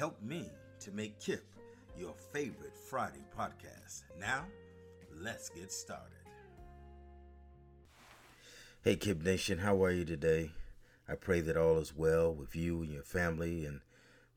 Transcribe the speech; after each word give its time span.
Help 0.00 0.22
me 0.22 0.50
to 0.78 0.90
make 0.92 1.20
KIP 1.20 1.44
your 1.94 2.14
favorite 2.32 2.74
Friday 2.74 3.22
podcast. 3.38 4.04
Now, 4.18 4.46
let's 5.14 5.50
get 5.50 5.70
started. 5.70 6.16
Hey, 8.82 8.96
KIP 8.96 9.22
Nation, 9.22 9.58
how 9.58 9.84
are 9.84 9.90
you 9.90 10.06
today? 10.06 10.52
I 11.06 11.16
pray 11.16 11.42
that 11.42 11.58
all 11.58 11.76
is 11.76 11.94
well 11.94 12.32
with 12.32 12.56
you 12.56 12.80
and 12.80 12.90
your 12.90 13.02
family 13.02 13.66
and 13.66 13.82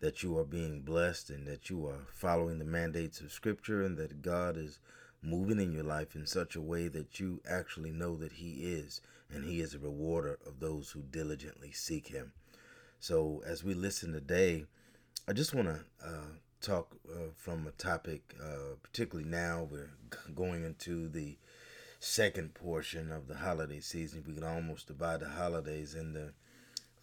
that 0.01 0.21
you 0.21 0.37
are 0.37 0.43
being 0.43 0.81
blessed 0.81 1.29
and 1.29 1.47
that 1.47 1.69
you 1.69 1.87
are 1.87 2.07
following 2.11 2.59
the 2.59 2.65
mandates 2.65 3.21
of 3.21 3.31
Scripture 3.31 3.83
and 3.83 3.95
that 3.95 4.21
God 4.21 4.57
is 4.57 4.79
moving 5.21 5.61
in 5.61 5.71
your 5.71 5.85
life 5.85 6.13
in 6.13 6.27
such 6.27 6.57
a 6.57 6.61
way 6.61 6.89
that 6.89 7.21
you 7.21 7.39
actually 7.49 7.91
know 7.91 8.17
that 8.17 8.33
He 8.33 8.65
is 8.65 8.99
and 9.33 9.45
He 9.45 9.61
is 9.61 9.73
a 9.73 9.79
rewarder 9.79 10.39
of 10.45 10.59
those 10.59 10.91
who 10.91 11.03
diligently 11.03 11.71
seek 11.71 12.09
Him. 12.09 12.33
So, 12.99 13.41
as 13.45 13.63
we 13.63 13.73
listen 13.73 14.11
today, 14.11 14.65
I 15.25 15.31
just 15.31 15.55
want 15.55 15.69
to 15.69 15.79
uh, 16.05 16.33
talk 16.59 16.97
uh, 17.09 17.29
from 17.37 17.65
a 17.65 17.71
topic, 17.71 18.35
uh, 18.43 18.75
particularly 18.81 19.29
now 19.29 19.65
we're 19.71 19.91
going 20.35 20.65
into 20.65 21.07
the 21.07 21.37
second 22.01 22.53
portion 22.53 23.09
of 23.09 23.29
the 23.29 23.35
holiday 23.35 23.79
season. 23.79 24.25
We 24.27 24.33
can 24.33 24.43
almost 24.43 24.87
divide 24.87 25.21
the 25.21 25.29
holidays 25.29 25.95
into 25.95 26.33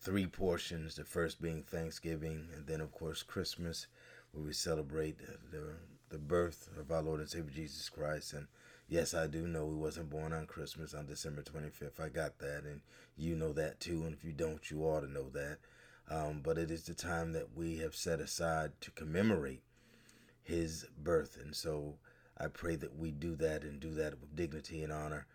three 0.00 0.26
portions. 0.26 0.96
The 0.96 1.04
first 1.04 1.40
being 1.40 1.62
Thanksgiving, 1.62 2.48
and 2.54 2.66
then 2.66 2.82
of 2.82 2.92
course 2.92 3.22
Christmas, 3.22 3.86
where 4.32 4.44
we 4.44 4.52
celebrate 4.52 5.16
the 5.50 5.76
the 6.10 6.18
birth 6.18 6.68
of 6.78 6.92
our 6.92 7.00
Lord 7.00 7.20
and 7.20 7.28
Savior 7.28 7.54
Jesus 7.54 7.88
Christ. 7.88 8.34
And 8.34 8.48
yes, 8.86 9.14
I 9.14 9.28
do 9.28 9.46
know 9.46 9.70
He 9.70 9.76
wasn't 9.76 10.10
born 10.10 10.34
on 10.34 10.44
Christmas 10.44 10.92
on 10.92 11.06
December 11.06 11.40
25th. 11.40 11.98
I 11.98 12.10
got 12.10 12.38
that, 12.40 12.64
and 12.64 12.82
you 13.16 13.34
know 13.34 13.54
that 13.54 13.80
too. 13.80 14.02
And 14.04 14.12
if 14.12 14.24
you 14.24 14.32
don't, 14.32 14.70
you 14.70 14.82
ought 14.82 15.00
to 15.00 15.10
know 15.10 15.30
that. 15.30 15.56
Um, 16.10 16.40
but 16.42 16.58
it 16.58 16.70
is 16.72 16.84
the 16.84 16.94
time 16.94 17.32
that 17.34 17.56
we 17.56 17.78
have 17.78 17.94
set 17.94 18.18
aside 18.18 18.72
to 18.80 18.90
commemorate 18.90 19.62
his 20.42 20.86
birth. 20.98 21.38
And 21.40 21.54
so 21.54 21.94
I 22.36 22.48
pray 22.48 22.74
that 22.76 22.98
we 22.98 23.12
do 23.12 23.36
that 23.36 23.62
and 23.62 23.78
do 23.78 23.94
that 23.94 24.20
with 24.20 24.34
dignity 24.34 24.82
and 24.82 24.92
honor 24.92 25.26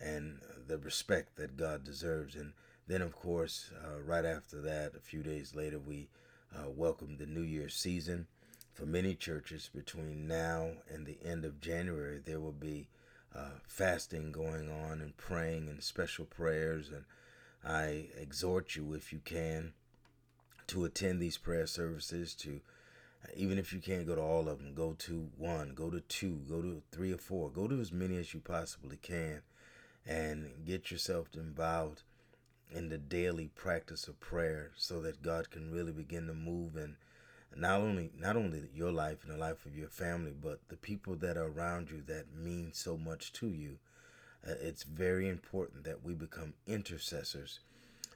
and 0.00 0.40
the 0.66 0.78
respect 0.78 1.36
that 1.36 1.56
God 1.56 1.84
deserves. 1.84 2.34
And 2.34 2.52
then, 2.88 3.00
of 3.00 3.14
course, 3.14 3.70
uh, 3.84 4.00
right 4.00 4.24
after 4.24 4.60
that, 4.62 4.94
a 4.96 5.00
few 5.00 5.22
days 5.22 5.54
later, 5.54 5.78
we 5.78 6.08
uh, 6.54 6.68
welcome 6.68 7.16
the 7.16 7.26
New 7.26 7.42
Year's 7.42 7.74
season. 7.76 8.26
For 8.72 8.86
many 8.86 9.14
churches, 9.14 9.70
between 9.72 10.26
now 10.26 10.70
and 10.92 11.06
the 11.06 11.18
end 11.24 11.44
of 11.44 11.60
January, 11.60 12.20
there 12.24 12.40
will 12.40 12.50
be 12.50 12.88
uh, 13.34 13.60
fasting 13.68 14.32
going 14.32 14.68
on 14.68 15.00
and 15.00 15.16
praying 15.16 15.68
and 15.68 15.80
special 15.80 16.24
prayers. 16.24 16.90
And 16.90 17.04
I 17.64 18.08
exhort 18.20 18.74
you, 18.74 18.94
if 18.94 19.12
you 19.12 19.20
can, 19.24 19.74
to 20.68 20.84
attend 20.84 21.20
these 21.20 21.36
prayer 21.36 21.66
services 21.66 22.34
to 22.34 22.60
even 23.34 23.58
if 23.58 23.72
you 23.72 23.80
can't 23.80 24.06
go 24.06 24.14
to 24.14 24.20
all 24.20 24.48
of 24.48 24.58
them 24.58 24.74
go 24.74 24.92
to 24.98 25.28
one 25.36 25.72
go 25.74 25.90
to 25.90 26.00
two 26.00 26.42
go 26.48 26.60
to 26.60 26.82
three 26.92 27.12
or 27.12 27.18
four 27.18 27.50
go 27.50 27.66
to 27.66 27.80
as 27.80 27.92
many 27.92 28.16
as 28.16 28.34
you 28.34 28.40
possibly 28.40 28.96
can 28.96 29.42
and 30.06 30.50
get 30.66 30.90
yourself 30.90 31.28
involved 31.34 32.02
in 32.70 32.88
the 32.88 32.98
daily 32.98 33.50
practice 33.54 34.08
of 34.08 34.18
prayer 34.20 34.70
so 34.76 35.00
that 35.00 35.22
God 35.22 35.50
can 35.50 35.70
really 35.70 35.92
begin 35.92 36.26
to 36.26 36.34
move 36.34 36.76
and 36.76 36.96
not 37.56 37.80
only 37.80 38.10
not 38.18 38.36
only 38.36 38.64
your 38.74 38.90
life 38.90 39.18
and 39.22 39.32
the 39.32 39.38
life 39.38 39.64
of 39.64 39.76
your 39.76 39.88
family 39.88 40.32
but 40.40 40.60
the 40.68 40.76
people 40.76 41.14
that 41.16 41.36
are 41.36 41.46
around 41.46 41.90
you 41.90 42.02
that 42.06 42.34
mean 42.34 42.72
so 42.72 42.96
much 42.96 43.32
to 43.34 43.46
you. 43.46 43.78
Uh, 44.46 44.54
it's 44.60 44.82
very 44.82 45.28
important 45.28 45.84
that 45.84 46.04
we 46.04 46.14
become 46.14 46.52
intercessors 46.66 47.60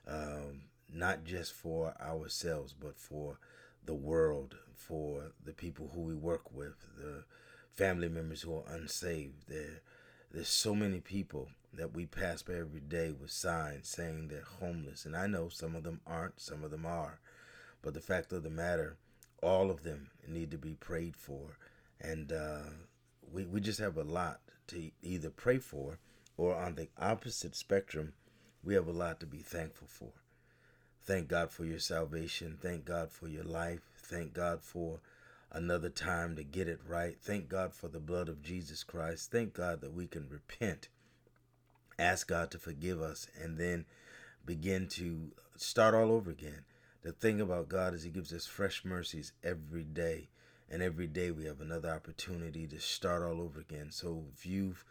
um, 0.06 0.62
not 0.92 1.24
just 1.24 1.52
for 1.52 1.94
ourselves, 2.00 2.74
but 2.78 2.98
for 2.98 3.38
the 3.84 3.94
world, 3.94 4.56
for 4.74 5.32
the 5.44 5.52
people 5.52 5.90
who 5.94 6.00
we 6.00 6.14
work 6.14 6.52
with, 6.52 6.86
the 6.96 7.24
family 7.72 8.08
members 8.08 8.42
who 8.42 8.54
are 8.54 8.74
unsaved. 8.74 9.48
There, 9.48 9.82
there's 10.30 10.48
so 10.48 10.74
many 10.74 11.00
people 11.00 11.48
that 11.72 11.94
we 11.94 12.06
pass 12.06 12.42
by 12.42 12.54
every 12.54 12.80
day 12.80 13.12
with 13.12 13.30
signs 13.30 13.88
saying 13.88 14.28
they're 14.28 14.42
homeless. 14.60 15.04
And 15.04 15.16
I 15.16 15.26
know 15.26 15.48
some 15.48 15.76
of 15.76 15.82
them 15.84 16.00
aren't, 16.06 16.40
some 16.40 16.64
of 16.64 16.70
them 16.70 16.86
are. 16.86 17.20
But 17.82 17.94
the 17.94 18.00
fact 18.00 18.32
of 18.32 18.42
the 18.42 18.50
matter, 18.50 18.96
all 19.42 19.70
of 19.70 19.82
them 19.84 20.10
need 20.26 20.50
to 20.50 20.58
be 20.58 20.74
prayed 20.74 21.16
for. 21.16 21.58
And 22.00 22.32
uh, 22.32 22.70
we, 23.32 23.44
we 23.44 23.60
just 23.60 23.80
have 23.80 23.96
a 23.96 24.04
lot 24.04 24.40
to 24.68 24.90
either 25.02 25.30
pray 25.30 25.58
for 25.58 25.98
or 26.36 26.54
on 26.54 26.76
the 26.76 26.88
opposite 26.98 27.56
spectrum, 27.56 28.12
we 28.62 28.74
have 28.74 28.86
a 28.86 28.92
lot 28.92 29.20
to 29.20 29.26
be 29.26 29.38
thankful 29.38 29.88
for. 29.88 30.12
Thank 31.08 31.28
God 31.28 31.50
for 31.50 31.64
your 31.64 31.78
salvation. 31.78 32.58
Thank 32.60 32.84
God 32.84 33.10
for 33.10 33.28
your 33.28 33.42
life. 33.42 33.80
Thank 33.96 34.34
God 34.34 34.60
for 34.60 35.00
another 35.50 35.88
time 35.88 36.36
to 36.36 36.44
get 36.44 36.68
it 36.68 36.80
right. 36.86 37.16
Thank 37.18 37.48
God 37.48 37.72
for 37.72 37.88
the 37.88 37.98
blood 37.98 38.28
of 38.28 38.42
Jesus 38.42 38.84
Christ. 38.84 39.32
Thank 39.32 39.54
God 39.54 39.80
that 39.80 39.94
we 39.94 40.06
can 40.06 40.28
repent, 40.28 40.88
ask 41.98 42.28
God 42.28 42.50
to 42.50 42.58
forgive 42.58 43.00
us, 43.00 43.26
and 43.42 43.56
then 43.56 43.86
begin 44.44 44.86
to 44.88 45.32
start 45.56 45.94
all 45.94 46.12
over 46.12 46.30
again. 46.30 46.66
The 47.00 47.12
thing 47.12 47.40
about 47.40 47.70
God 47.70 47.94
is 47.94 48.02
He 48.02 48.10
gives 48.10 48.34
us 48.34 48.44
fresh 48.44 48.84
mercies 48.84 49.32
every 49.42 49.84
day. 49.84 50.28
And 50.70 50.82
every 50.82 51.06
day 51.06 51.30
we 51.30 51.46
have 51.46 51.62
another 51.62 51.88
opportunity 51.88 52.66
to 52.66 52.80
start 52.80 53.22
all 53.22 53.40
over 53.40 53.60
again. 53.60 53.92
So 53.92 54.24
if 54.36 54.44
you've 54.44 54.84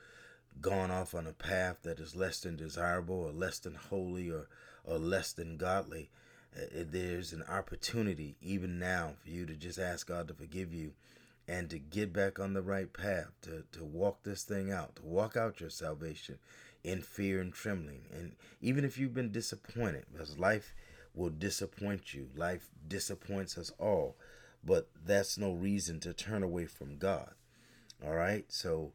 gone 0.61 0.89
off 0.89 1.13
on 1.13 1.27
a 1.27 1.33
path 1.33 1.83
that 1.83 1.99
is 1.99 2.15
less 2.15 2.39
than 2.39 2.55
desirable 2.55 3.19
or 3.19 3.31
less 3.31 3.59
than 3.59 3.75
holy 3.75 4.31
or, 4.31 4.47
or 4.87 4.97
less 4.97 5.33
than 5.33 5.57
godly, 5.57 6.09
uh, 6.55 6.83
there's 6.89 7.33
an 7.33 7.43
opportunity 7.49 8.35
even 8.41 8.79
now 8.79 9.13
for 9.21 9.29
you 9.29 9.45
to 9.45 9.53
just 9.53 9.77
ask 9.77 10.07
God 10.07 10.27
to 10.27 10.33
forgive 10.33 10.73
you 10.73 10.93
and 11.47 11.69
to 11.69 11.79
get 11.79 12.11
back 12.11 12.39
on 12.39 12.53
the 12.53 12.61
right 12.61 12.91
path, 12.91 13.31
to, 13.41 13.63
to 13.71 13.83
walk 13.83 14.23
this 14.23 14.43
thing 14.43 14.71
out, 14.71 14.95
to 14.95 15.03
walk 15.03 15.37
out 15.37 15.59
your 15.59 15.69
salvation 15.69 16.37
in 16.83 17.01
fear 17.01 17.39
and 17.39 17.53
trembling. 17.53 18.01
And 18.11 18.33
even 18.61 18.83
if 18.83 18.97
you've 18.97 19.13
been 19.13 19.31
disappointed, 19.31 20.05
because 20.11 20.39
life 20.39 20.73
will 21.13 21.29
disappoint 21.29 22.13
you, 22.13 22.29
life 22.35 22.69
disappoints 22.87 23.57
us 23.57 23.71
all, 23.79 24.15
but 24.63 24.89
that's 25.05 25.37
no 25.37 25.53
reason 25.53 25.99
to 26.01 26.13
turn 26.13 26.43
away 26.43 26.65
from 26.65 26.97
God. 26.97 27.31
All 28.05 28.15
right? 28.15 28.45
So, 28.49 28.93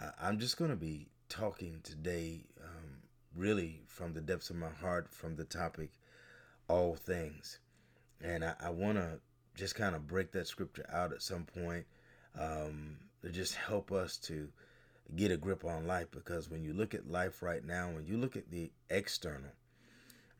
uh, 0.00 0.10
I'm 0.20 0.38
just 0.38 0.56
going 0.56 0.70
to 0.70 0.76
be 0.76 1.08
talking 1.28 1.80
today, 1.82 2.44
um, 2.62 2.91
really 3.36 3.80
from 3.86 4.12
the 4.12 4.20
depths 4.20 4.50
of 4.50 4.56
my 4.56 4.70
heart, 4.70 5.08
from 5.08 5.36
the 5.36 5.44
topic, 5.44 5.90
all 6.68 6.94
things. 6.94 7.58
And 8.20 8.44
I, 8.44 8.54
I 8.60 8.70
want 8.70 8.98
to 8.98 9.18
just 9.56 9.74
kind 9.74 9.94
of 9.94 10.06
break 10.06 10.32
that 10.32 10.46
scripture 10.46 10.86
out 10.92 11.12
at 11.12 11.22
some 11.22 11.44
point 11.44 11.86
um, 12.38 12.96
to 13.22 13.30
just 13.30 13.54
help 13.54 13.92
us 13.92 14.16
to 14.16 14.48
get 15.16 15.30
a 15.30 15.36
grip 15.36 15.64
on 15.64 15.86
life 15.86 16.06
because 16.10 16.48
when 16.48 16.64
you 16.64 16.72
look 16.72 16.94
at 16.94 17.10
life 17.10 17.42
right 17.42 17.64
now, 17.64 17.90
when 17.90 18.06
you 18.06 18.16
look 18.16 18.36
at 18.36 18.50
the 18.50 18.70
external, 18.90 19.52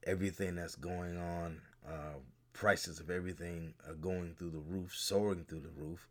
everything 0.05 0.55
that's 0.55 0.77
going 0.77 1.19
on, 1.19 1.61
uh, 1.87 2.19
prices 2.53 3.00
of 3.00 3.11
everything 3.11 3.75
are 3.87 3.94
going 3.94 4.35
through 4.39 4.50
the 4.50 4.59
roof, 4.59 4.94
soaring 4.94 5.44
through 5.44 5.61
the 5.61 5.83
roof. 5.83 6.09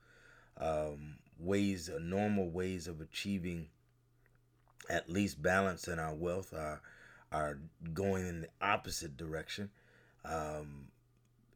Um, 0.58 1.16
ways, 1.40 1.90
normal 2.00 2.50
ways 2.50 2.88
of 2.88 3.02
achieving 3.02 3.70
at 4.90 5.10
least 5.10 5.42
balance 5.42 5.88
our 5.88 6.14
wealth 6.14 6.54
are 6.54 6.82
are 7.32 7.60
going 7.94 8.28
in 8.28 8.42
the 8.42 8.50
opposite 8.62 9.16
direction. 9.16 9.70
Um, 10.26 10.88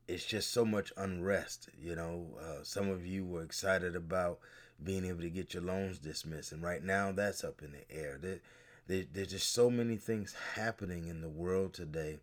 it's 0.07 0.25
just 0.25 0.51
so 0.51 0.63
much 0.63 0.93
unrest. 0.95 1.69
You 1.81 1.95
know, 1.95 2.27
uh, 2.39 2.63
some 2.63 2.89
of 2.89 3.05
you 3.05 3.25
were 3.25 3.43
excited 3.43 3.95
about 3.95 4.39
being 4.81 5.05
able 5.05 5.21
to 5.21 5.29
get 5.29 5.53
your 5.53 5.63
loans 5.63 5.99
dismissed, 5.99 6.51
and 6.51 6.63
right 6.63 6.83
now 6.83 7.11
that's 7.11 7.43
up 7.43 7.61
in 7.61 7.71
the 7.71 7.95
air. 7.95 8.17
There, 8.21 8.39
there, 8.87 9.03
there's 9.11 9.29
just 9.31 9.53
so 9.53 9.69
many 9.69 9.97
things 9.97 10.35
happening 10.55 11.07
in 11.07 11.21
the 11.21 11.29
world 11.29 11.73
today. 11.73 12.19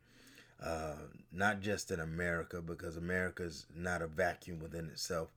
Uh, 0.63 0.95
not 1.33 1.61
just 1.61 1.91
in 1.91 1.99
America, 1.99 2.63
because 2.63 2.97
America 2.97 3.43
is 3.43 3.67
not 3.75 4.01
a 4.01 4.07
vacuum 4.07 4.61
within 4.61 4.87
itself, 4.87 5.33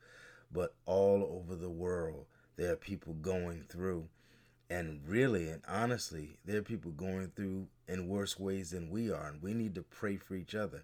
but 0.52 0.76
all 0.86 1.42
over 1.42 1.56
the 1.56 1.70
world, 1.70 2.26
there 2.58 2.72
are 2.72 2.76
people 2.78 3.14
going 3.14 3.64
through. 3.68 4.08
And 4.70 5.02
really 5.08 5.50
and 5.50 5.62
honestly, 5.68 6.38
there 6.46 6.58
are 6.58 6.64
people 6.64 6.92
going 6.92 7.32
through 7.36 7.68
in 7.88 8.10
worse 8.10 8.40
ways 8.40 8.72
than 8.72 8.90
we 8.90 9.12
are. 9.12 9.28
And 9.28 9.42
we 9.42 9.54
need 9.54 9.76
to 9.76 9.84
pray 9.84 10.18
for 10.18 10.36
each 10.36 10.56
other. 10.56 10.84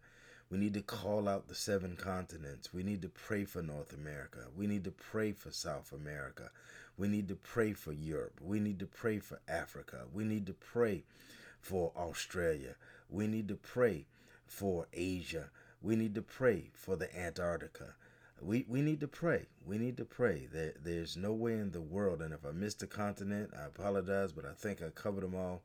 We 0.51 0.57
need 0.57 0.73
to 0.73 0.81
call 0.81 1.29
out 1.29 1.47
the 1.47 1.55
seven 1.55 1.95
continents. 1.95 2.73
We 2.73 2.83
need 2.83 3.01
to 3.03 3.09
pray 3.09 3.45
for 3.45 3.61
North 3.61 3.93
America. 3.93 4.39
We 4.55 4.67
need 4.67 4.83
to 4.83 4.91
pray 4.91 5.31
for 5.31 5.49
South 5.49 5.93
America. 5.93 6.51
We 6.97 7.07
need 7.07 7.29
to 7.29 7.35
pray 7.35 7.73
for 7.73 7.93
Europe. 7.93 8.39
We 8.41 8.59
need 8.59 8.77
to 8.79 8.85
pray 8.85 9.19
for 9.19 9.39
Africa. 9.47 10.01
We 10.13 10.25
need 10.25 10.45
to 10.47 10.53
pray 10.53 11.03
for 11.61 11.91
Australia. 11.95 12.75
We 13.09 13.27
need 13.27 13.47
to 13.47 13.55
pray 13.55 14.05
for 14.45 14.87
Asia. 14.93 15.49
We 15.81 15.95
need 15.95 16.15
to 16.15 16.21
pray 16.21 16.69
for 16.73 16.95
the 16.97 17.17
Antarctica. 17.17 17.95
We, 18.43 18.65
we 18.67 18.81
need 18.81 18.99
to 19.01 19.07
pray. 19.07 19.45
We 19.65 19.77
need 19.77 19.97
to 19.97 20.05
pray. 20.05 20.47
There, 20.51 20.73
there's 20.83 21.15
no 21.15 21.31
way 21.31 21.53
in 21.53 21.71
the 21.71 21.81
world, 21.81 22.21
and 22.21 22.33
if 22.33 22.45
I 22.45 22.51
missed 22.51 22.81
a 22.81 22.87
continent, 22.87 23.51
I 23.57 23.65
apologize, 23.65 24.31
but 24.31 24.45
I 24.45 24.53
think 24.53 24.81
I 24.81 24.89
covered 24.89 25.23
them 25.23 25.35
all. 25.35 25.61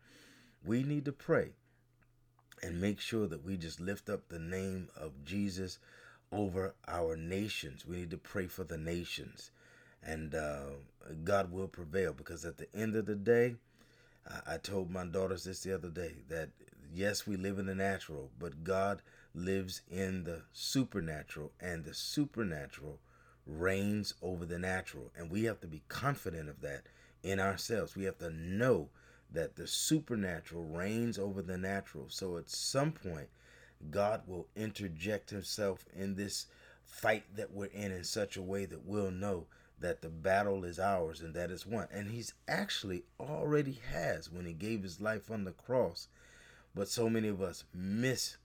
We 0.64 0.82
need 0.82 1.04
to 1.06 1.12
pray 1.12 1.52
and 2.62 2.80
make 2.80 3.00
sure 3.00 3.26
that 3.28 3.44
we 3.44 3.56
just 3.56 3.80
lift 3.80 4.10
up 4.10 4.28
the 4.28 4.38
name 4.38 4.88
of 4.96 5.24
Jesus 5.24 5.78
over 6.32 6.74
our 6.86 7.16
nations. 7.16 7.86
We 7.86 7.96
need 7.96 8.10
to 8.10 8.18
pray 8.18 8.46
for 8.46 8.64
the 8.64 8.78
nations, 8.78 9.50
and 10.02 10.34
uh, 10.34 10.64
God 11.24 11.50
will 11.50 11.68
prevail 11.68 12.12
because 12.12 12.44
at 12.44 12.58
the 12.58 12.68
end 12.74 12.94
of 12.96 13.06
the 13.06 13.14
day, 13.14 13.56
I, 14.28 14.54
I 14.54 14.56
told 14.58 14.90
my 14.90 15.06
daughters 15.06 15.44
this 15.44 15.60
the 15.60 15.74
other 15.74 15.88
day 15.88 16.16
that 16.28 16.50
yes, 16.92 17.26
we 17.26 17.36
live 17.36 17.58
in 17.58 17.66
the 17.66 17.74
natural, 17.74 18.30
but 18.38 18.64
God 18.64 19.02
lives 19.36 19.82
in 19.90 20.24
the 20.24 20.42
supernatural, 20.52 21.52
and 21.60 21.84
the 21.84 21.94
supernatural 21.94 22.98
reigns 23.46 24.14
over 24.22 24.44
the 24.44 24.58
natural. 24.58 25.12
And 25.16 25.30
we 25.30 25.44
have 25.44 25.60
to 25.60 25.66
be 25.66 25.82
confident 25.88 26.48
of 26.48 26.62
that 26.62 26.84
in 27.22 27.38
ourselves. 27.38 27.94
We 27.94 28.04
have 28.04 28.18
to 28.18 28.30
know 28.30 28.88
that 29.30 29.56
the 29.56 29.66
supernatural 29.66 30.64
reigns 30.64 31.18
over 31.18 31.42
the 31.42 31.58
natural. 31.58 32.06
So 32.08 32.38
at 32.38 32.48
some 32.48 32.92
point, 32.92 33.28
God 33.90 34.22
will 34.26 34.48
interject 34.56 35.30
himself 35.30 35.84
in 35.94 36.14
this 36.14 36.46
fight 36.84 37.24
that 37.36 37.52
we're 37.52 37.66
in 37.66 37.92
in 37.92 38.04
such 38.04 38.36
a 38.36 38.42
way 38.42 38.64
that 38.64 38.84
we'll 38.84 39.10
know 39.10 39.46
that 39.78 40.00
the 40.00 40.08
battle 40.08 40.64
is 40.64 40.78
ours 40.78 41.20
and 41.20 41.34
that 41.34 41.50
is 41.50 41.66
won. 41.66 41.88
And 41.92 42.10
he's 42.10 42.32
actually 42.48 43.04
already 43.20 43.78
has 43.92 44.30
when 44.30 44.46
he 44.46 44.54
gave 44.54 44.82
his 44.82 45.00
life 45.00 45.30
on 45.30 45.44
the 45.44 45.52
cross. 45.52 46.08
But 46.74 46.88
so 46.88 47.10
many 47.10 47.28
of 47.28 47.42
us 47.42 47.64
miss 47.74 48.36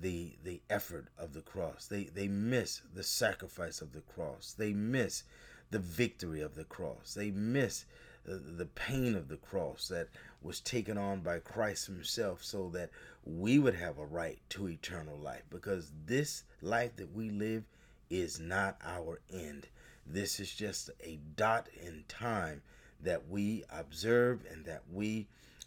the 0.00 0.36
the 0.42 0.60
effort 0.70 1.08
of 1.18 1.32
the 1.32 1.42
cross. 1.42 1.86
They 1.86 2.04
they 2.04 2.28
miss 2.28 2.82
the 2.94 3.02
sacrifice 3.02 3.80
of 3.80 3.92
the 3.92 4.00
cross. 4.00 4.54
They 4.56 4.72
miss 4.72 5.24
the 5.70 5.78
victory 5.78 6.40
of 6.40 6.54
the 6.54 6.64
cross. 6.64 7.14
They 7.14 7.30
miss 7.30 7.86
the, 8.24 8.68
pain 8.74 9.14
of 9.16 9.28
the 9.28 9.36
cross 9.36 9.88
that 9.88 10.08
was 10.42 10.60
taken 10.60 10.96
on 10.96 11.20
by 11.20 11.38
Christ 11.38 11.86
himself 11.86 12.44
so 12.44 12.68
that 12.70 12.90
we 13.24 13.58
would 13.58 13.74
have 13.74 13.98
a 13.98 14.06
right 14.06 14.38
to 14.50 14.68
eternal 14.68 15.16
life 15.16 15.42
because 15.50 15.90
this 16.06 16.44
life 16.60 16.94
that 16.96 17.12
we 17.12 17.30
live 17.30 17.64
is 18.10 18.38
not 18.38 18.76
our 18.84 19.20
end. 19.32 19.66
This 20.06 20.40
is 20.40 20.52
just 20.52 20.90
a 21.02 21.18
dot 21.36 21.68
in 21.80 22.04
time 22.08 22.62
that 23.00 23.28
we 23.28 23.64
observe 23.70 24.44
and 24.50 24.64
that 24.66 24.82
we 24.92 25.26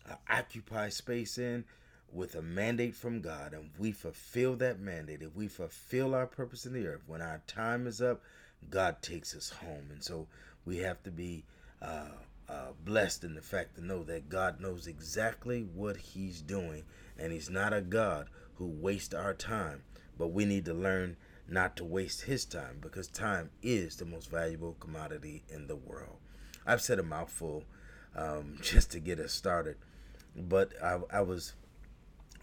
uh, 0.09 0.15
occupy 0.29 0.89
space 0.89 1.37
in 1.37 1.65
with 2.11 2.35
a 2.35 2.41
mandate 2.41 2.95
from 2.95 3.21
God 3.21 3.53
and 3.53 3.71
we 3.77 3.91
fulfill 3.91 4.55
that 4.57 4.79
mandate, 4.79 5.21
if 5.21 5.35
we 5.35 5.47
fulfill 5.47 6.15
our 6.15 6.27
purpose 6.27 6.65
in 6.65 6.73
the 6.73 6.87
earth, 6.87 7.01
when 7.07 7.21
our 7.21 7.41
time 7.47 7.87
is 7.87 8.01
up, 8.01 8.21
God 8.69 9.01
takes 9.01 9.35
us 9.35 9.49
home. 9.49 9.89
And 9.91 10.03
so 10.03 10.27
we 10.65 10.77
have 10.77 11.03
to 11.03 11.11
be 11.11 11.43
uh, 11.81 12.09
uh, 12.49 12.71
blessed 12.83 13.23
in 13.23 13.35
the 13.35 13.41
fact 13.41 13.75
to 13.75 13.85
know 13.85 14.03
that 14.03 14.29
God 14.29 14.59
knows 14.59 14.87
exactly 14.87 15.61
what 15.61 15.97
He's 15.97 16.41
doing, 16.41 16.83
and 17.17 17.31
He's 17.31 17.49
not 17.49 17.73
a 17.73 17.81
God 17.81 18.29
who 18.55 18.67
wastes 18.67 19.13
our 19.13 19.33
time. 19.33 19.83
But 20.17 20.27
we 20.27 20.45
need 20.45 20.65
to 20.65 20.73
learn 20.73 21.17
not 21.47 21.75
to 21.77 21.83
waste 21.83 22.23
His 22.23 22.45
time 22.45 22.77
because 22.81 23.07
time 23.07 23.49
is 23.61 23.97
the 23.97 24.05
most 24.05 24.29
valuable 24.29 24.75
commodity 24.79 25.43
in 25.49 25.67
the 25.67 25.75
world. 25.75 26.17
I've 26.65 26.81
said 26.81 26.99
a 26.99 27.03
mouthful 27.03 27.63
um, 28.15 28.57
just 28.61 28.91
to 28.91 28.99
get 28.99 29.19
us 29.19 29.33
started, 29.33 29.77
but 30.35 30.71
I, 30.81 30.99
I 31.11 31.21
was 31.21 31.53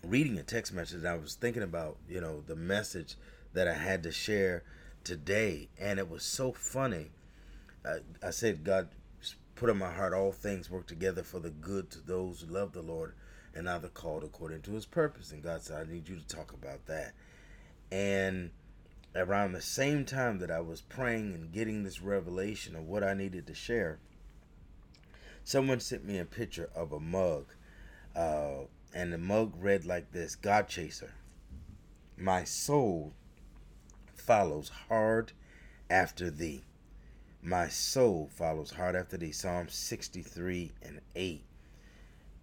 reading 0.05 0.39
a 0.39 0.43
text 0.43 0.73
message 0.73 1.05
I 1.05 1.17
was 1.17 1.35
thinking 1.35 1.63
about, 1.63 1.97
you 2.09 2.21
know, 2.21 2.43
the 2.47 2.57
message 2.57 3.17
that 3.53 3.69
I 3.69 3.75
had 3.75 4.03
to 4.03 4.13
share 4.13 4.65
today. 5.05 5.69
And 5.79 5.99
it 5.99 6.11
was 6.11 6.23
so 6.23 6.53
funny. 6.53 7.11
I, 7.85 7.99
I 8.27 8.31
said, 8.31 8.65
God 8.65 8.89
put 9.55 9.71
in 9.71 9.79
my 9.79 9.93
heart 9.93 10.13
all 10.13 10.33
things 10.33 10.71
work 10.71 10.87
together 10.87 11.23
for 11.23 11.39
the 11.39 11.51
good 11.51 11.91
to 11.91 12.01
those 12.01 12.41
who 12.41 12.53
love 12.53 12.73
the 12.73 12.83
Lord 12.83 13.15
and 13.55 13.69
are 13.69 13.79
the 13.79 13.89
called 13.89 14.25
according 14.25 14.63
to 14.63 14.73
his 14.73 14.87
purpose. 14.87 15.31
And 15.31 15.43
God 15.43 15.63
said, 15.63 15.87
I 15.87 15.93
need 15.93 16.09
you 16.09 16.17
to 16.17 16.27
talk 16.27 16.53
about 16.53 16.87
that. 16.87 17.13
And 17.91 18.51
around 19.15 19.53
the 19.53 19.61
same 19.61 20.05
time 20.05 20.39
that 20.39 20.51
I 20.51 20.61
was 20.61 20.81
praying 20.81 21.35
and 21.35 21.53
getting 21.53 21.85
this 21.85 22.01
revelation 22.01 22.75
of 22.75 22.89
what 22.89 23.05
I 23.05 23.15
needed 23.15 23.47
to 23.47 23.55
share, 23.55 23.99
someone 25.45 25.81
sent 25.81 26.05
me 26.05 26.19
a 26.19 26.25
picture 26.25 26.71
of 26.75 26.93
a 26.93 27.01
mug. 27.01 27.47
Uh, 28.17 28.65
and 28.95 29.13
the 29.13 29.19
mug 29.19 29.55
read 29.59 29.85
like 29.85 30.13
this 30.13 30.35
God 30.35 30.69
Chaser. 30.69 31.15
My 32.17 32.45
soul 32.45 33.13
follows 34.15 34.71
hard 34.89 35.33
after 35.91 36.31
thee. 36.31 36.65
My 37.43 37.69
soul 37.69 38.31
follows 38.33 38.73
hard 38.73 38.95
after 38.95 39.17
thee. 39.17 39.33
Psalm 39.33 39.69
63 39.69 40.73
and 40.83 41.01
8. 41.17 41.45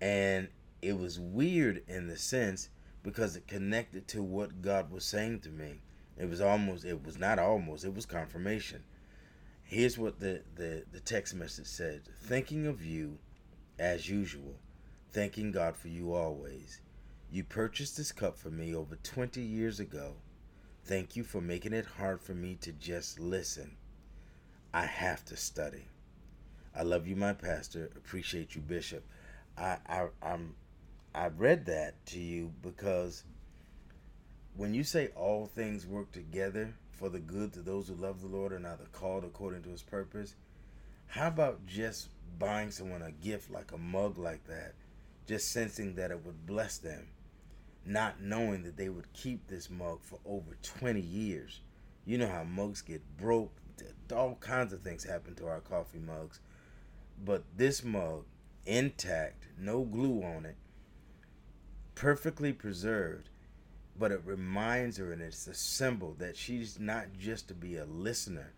And 0.02 0.50
it 0.82 0.98
was 0.98 1.20
weird 1.20 1.84
in 1.88 2.08
the 2.08 2.18
sense 2.18 2.70
because 3.04 3.36
it 3.36 3.48
connected 3.48 4.08
to 4.10 4.22
what 4.22 4.62
God 4.62 4.92
was 4.92 5.06
saying 5.06 5.40
to 5.42 5.50
me. 5.50 5.82
It 6.18 6.30
was 6.30 6.42
almost, 6.42 6.84
it 6.84 7.06
was 7.06 7.18
not 7.18 7.40
almost, 7.40 7.86
it 7.86 7.96
was 7.96 8.06
confirmation. 8.06 8.84
Here's 9.64 9.98
what 9.98 10.20
the, 10.20 10.42
the, 10.56 10.84
the 10.92 11.00
text 11.00 11.36
message 11.36 11.68
said 11.68 12.02
Thinking 12.24 12.66
of 12.66 12.84
you 12.84 13.20
as 13.78 14.10
usual 14.10 14.56
thanking 15.12 15.52
God 15.52 15.76
for 15.76 15.88
you 15.88 16.14
always. 16.14 16.82
You 17.32 17.44
purchased 17.44 17.98
this 17.98 18.12
cup 18.12 18.38
for 18.38 18.50
me 18.50 18.74
over 18.74 18.96
20 18.96 19.42
years 19.42 19.80
ago. 19.80 20.14
Thank 20.86 21.16
you 21.16 21.24
for 21.24 21.42
making 21.42 21.74
it 21.74 21.86
hard 21.86 22.22
for 22.22 22.34
me 22.34 22.58
to 22.62 22.72
just 22.72 23.20
listen. 23.20 23.76
I 24.74 24.86
have 24.86 25.26
to 25.26 25.38
study. 25.38 25.86
I 26.76 26.84
love 26.84 27.08
you, 27.08 27.16
my 27.16 27.34
pastor. 27.34 27.90
Appreciate 27.96 28.56
you, 28.56 28.62
Bishop. 28.62 29.04
I, 29.58 29.78
I 29.88 30.08
I'm 30.22 30.56
I 31.14 31.28
read 31.28 31.66
that 31.66 32.06
to 32.08 32.20
you 32.20 32.54
because 32.62 33.24
when 34.56 34.74
you 34.74 34.84
say 34.84 35.10
all 35.16 35.48
things 35.48 35.86
work 35.86 36.12
together 36.12 36.74
for 36.92 37.10
the 37.10 37.20
good 37.20 37.54
to 37.54 37.62
those 37.62 37.88
who 37.88 37.96
love 37.96 38.22
the 38.22 38.28
Lord 38.28 38.52
and 38.52 38.66
are 38.66 38.78
the 38.78 38.86
called 38.86 39.24
according 39.24 39.64
to 39.64 39.70
his 39.70 39.82
purpose, 39.82 40.36
how 41.08 41.28
about 41.28 41.66
just 41.66 42.10
buying 42.38 42.72
someone 42.72 43.02
a 43.02 43.12
gift 43.12 43.50
like 43.50 43.72
a 43.72 43.78
mug 43.78 44.18
like 44.18 44.46
that 44.48 44.74
just 45.30 45.52
sensing 45.52 45.94
that 45.94 46.10
it 46.10 46.26
would 46.26 46.48
bless 46.48 46.80
them, 46.80 47.06
not 47.86 48.20
knowing 48.20 48.64
that 48.64 48.76
they 48.76 48.90
would 48.90 49.14
keep 49.14 49.48
this 49.48 49.70
mug 49.70 50.00
for 50.02 50.18
over 50.26 50.58
20 50.64 51.00
years. 51.00 51.62
You 52.04 52.18
know 52.18 52.28
how 52.28 52.44
mugs 52.44 52.82
get 52.82 53.04
broke, 53.16 53.54
all 54.12 54.40
kinds 54.40 54.74
of 54.74 54.82
things 54.82 55.04
happen 55.04 55.36
to 55.36 55.46
our 55.46 55.60
coffee 55.60 56.00
mugs. 56.00 56.40
But 57.24 57.44
this 57.56 57.84
mug, 57.84 58.26
intact, 58.66 59.46
no 59.56 59.84
glue 59.84 60.24
on 60.24 60.48
it, 60.48 60.56
perfectly 61.94 62.52
preserved, 62.52 63.30
but 64.00 64.12
it 64.12 64.22
reminds 64.26 64.98
her 64.98 65.14
and 65.14 65.22
it's 65.22 65.46
a 65.46 65.54
symbol 65.54 66.16
that 66.18 66.38
she's 66.38 66.80
not 66.80 67.06
just 67.20 67.48
to 67.50 67.54
be 67.54 67.78
a 67.78 67.86
listener, 67.86 68.52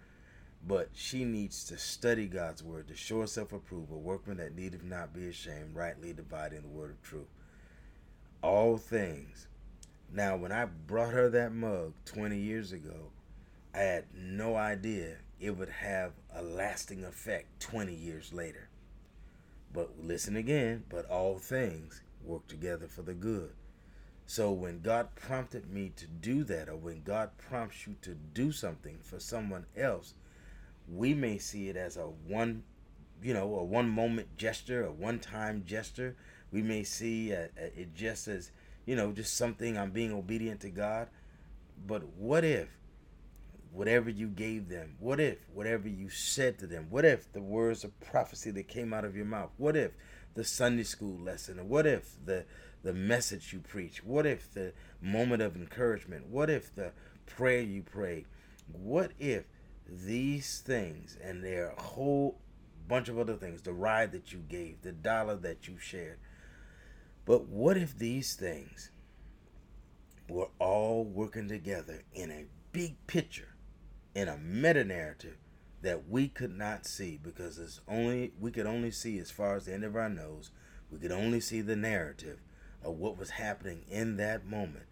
but 0.68 0.89
she 0.94 1.25
needs 1.25 1.63
to 1.65 1.77
study 1.77 2.27
God's 2.27 2.63
word 2.63 2.88
to 2.88 2.96
show 2.96 3.22
herself 3.22 3.51
approved, 3.51 3.91
a 3.91 3.96
workman 3.96 4.38
that 4.38 4.56
needeth 4.56 4.84
not 4.84 5.13
be 5.13 5.27
ashamed, 5.27 5.75
rightly 5.75 6.13
dividing 6.13 6.62
the 6.62 6.68
word 6.68 6.91
of 6.91 7.01
truth. 7.01 7.30
All 8.44 8.77
things. 8.77 9.48
Now, 10.13 10.36
when 10.36 10.51
I 10.51 10.65
brought 10.65 11.13
her 11.13 11.30
that 11.30 11.53
mug 11.53 11.94
20 12.06 12.38
years 12.38 12.72
ago, 12.72 13.12
I 13.74 13.80
had 13.80 14.06
no 14.13 14.56
idea 14.56 15.18
it 15.39 15.58
would 15.58 15.70
have 15.70 16.12
a 16.36 16.41
lasting 16.44 17.03
effect 17.03 17.60
20 17.62 17.94
years 17.94 18.34
later. 18.34 18.70
But 19.74 19.91
listen 20.03 20.36
again, 20.36 20.84
but 20.89 21.10
all 21.10 21.39
things 21.39 22.01
work 22.24 22.48
together 22.48 22.88
for 22.88 23.01
the 23.01 23.13
good. 23.13 23.53
So 24.25 24.51
when 24.51 24.82
God 24.82 25.15
prompted 25.15 25.72
me 25.72 25.91
to 25.96 26.08
do 26.08 26.44
that, 26.44 26.70
or 26.70 26.75
when 26.75 27.03
God 27.03 27.32
prompts 27.38 27.88
you 27.88 27.96
to 28.01 28.13
do 28.13 28.51
something 28.51 29.00
for 29.01 29.20
someone 29.20 29.65
else, 29.75 30.13
we 30.93 31.13
may 31.13 31.38
see 31.38 31.69
it 31.69 31.77
as 31.77 31.98
a 31.98 32.05
one, 32.27 32.63
you 33.24 33.33
know, 33.33 33.55
a 33.55 33.63
one 33.63 33.89
moment 33.89 34.38
gesture, 34.38 34.86
a 34.86 34.91
one 34.91 35.19
time 35.19 35.63
gesture. 35.65 36.15
We 36.51 36.62
may 36.62 36.83
see 36.83 37.31
a, 37.31 37.50
a, 37.57 37.81
it 37.81 37.95
just 37.95 38.27
as, 38.27 38.51
you 38.86 38.95
know, 38.95 39.12
just 39.12 39.38
something 39.38 39.77
I'm 39.77 39.91
being 39.91 40.12
obedient 40.12 40.60
to 40.62 40.69
God. 40.69 41.07
But 41.86 42.03
what 42.17 42.43
if 42.43 42.69
whatever 43.71 44.10
you 44.10 44.27
gave 44.27 44.67
them? 44.67 44.95
What 45.00 45.19
if 45.19 45.48
whatever 45.53 45.88
you 45.88 46.10
said 46.10 46.60
to 46.60 46.67
them? 46.67 46.88
What 46.89 47.05
if 47.05 47.31
the 47.31 47.41
words 47.41 47.83
of 47.83 47.98
prophecy 48.01 48.51
that 48.51 48.67
came 48.67 48.93
out 48.93 49.05
of 49.05 49.15
your 49.15 49.25
mouth? 49.25 49.51
What 49.57 49.77
if 49.77 49.91
the 50.33 50.43
Sunday 50.43 50.83
school 50.83 51.17
lesson? 51.17 51.69
What 51.69 51.86
if 51.88 52.15
the 52.25 52.45
the 52.83 52.93
message 52.93 53.53
you 53.53 53.60
preach? 53.60 54.03
What 54.03 54.25
if 54.25 54.51
the 54.53 54.74
moment 55.01 55.41
of 55.41 55.55
encouragement? 55.55 56.27
What 56.27 56.50
if 56.50 56.74
the 56.75 56.91
prayer 57.27 57.62
you 57.62 57.83
prayed? 57.83 58.25
What 58.71 59.12
if 59.19 59.45
these 59.91 60.60
things 60.60 61.17
and 61.21 61.43
their 61.43 61.74
whole 61.77 62.39
bunch 62.88 63.10
of 63.10 63.19
other 63.19 63.36
things, 63.36 63.62
the 63.62 63.74
ride 63.74 64.12
that 64.13 64.31
you 64.31 64.39
gave, 64.39 64.81
the 64.81 64.91
dollar 64.91 65.36
that 65.36 65.67
you 65.67 65.77
shared. 65.77 66.17
But 67.25 67.48
what 67.48 67.77
if 67.77 67.98
these 67.98 68.36
things 68.36 68.91
were 70.29 70.50
all 70.60 71.03
working 71.03 71.48
together 71.50 72.03
in 72.13 72.31
a 72.31 72.45
big 72.71 72.95
picture 73.05 73.55
in 74.15 74.27
a 74.27 74.38
meta 74.38 74.83
narrative 74.83 75.38
that 75.81 76.07
we 76.07 76.27
could 76.27 76.57
not 76.57 76.86
see 76.86 77.19
because 77.21 77.57
it's 77.57 77.81
only 77.88 78.31
we 78.39 78.51
could 78.51 78.65
only 78.65 78.91
see 78.91 79.17
as 79.19 79.31
far 79.31 79.55
as 79.55 79.65
the 79.65 79.74
end 79.74 79.83
of 79.83 79.95
our 79.95 80.10
nose. 80.10 80.51
We 80.91 81.00
could 81.00 81.12
only 81.12 81.39
see 81.39 81.62
the 81.62 81.75
narrative 81.75 82.39
of 82.83 82.98
what 82.98 83.17
was 83.17 83.31
happening 83.31 83.83
in 83.89 84.17
that 84.17 84.45
moment. 84.45 84.86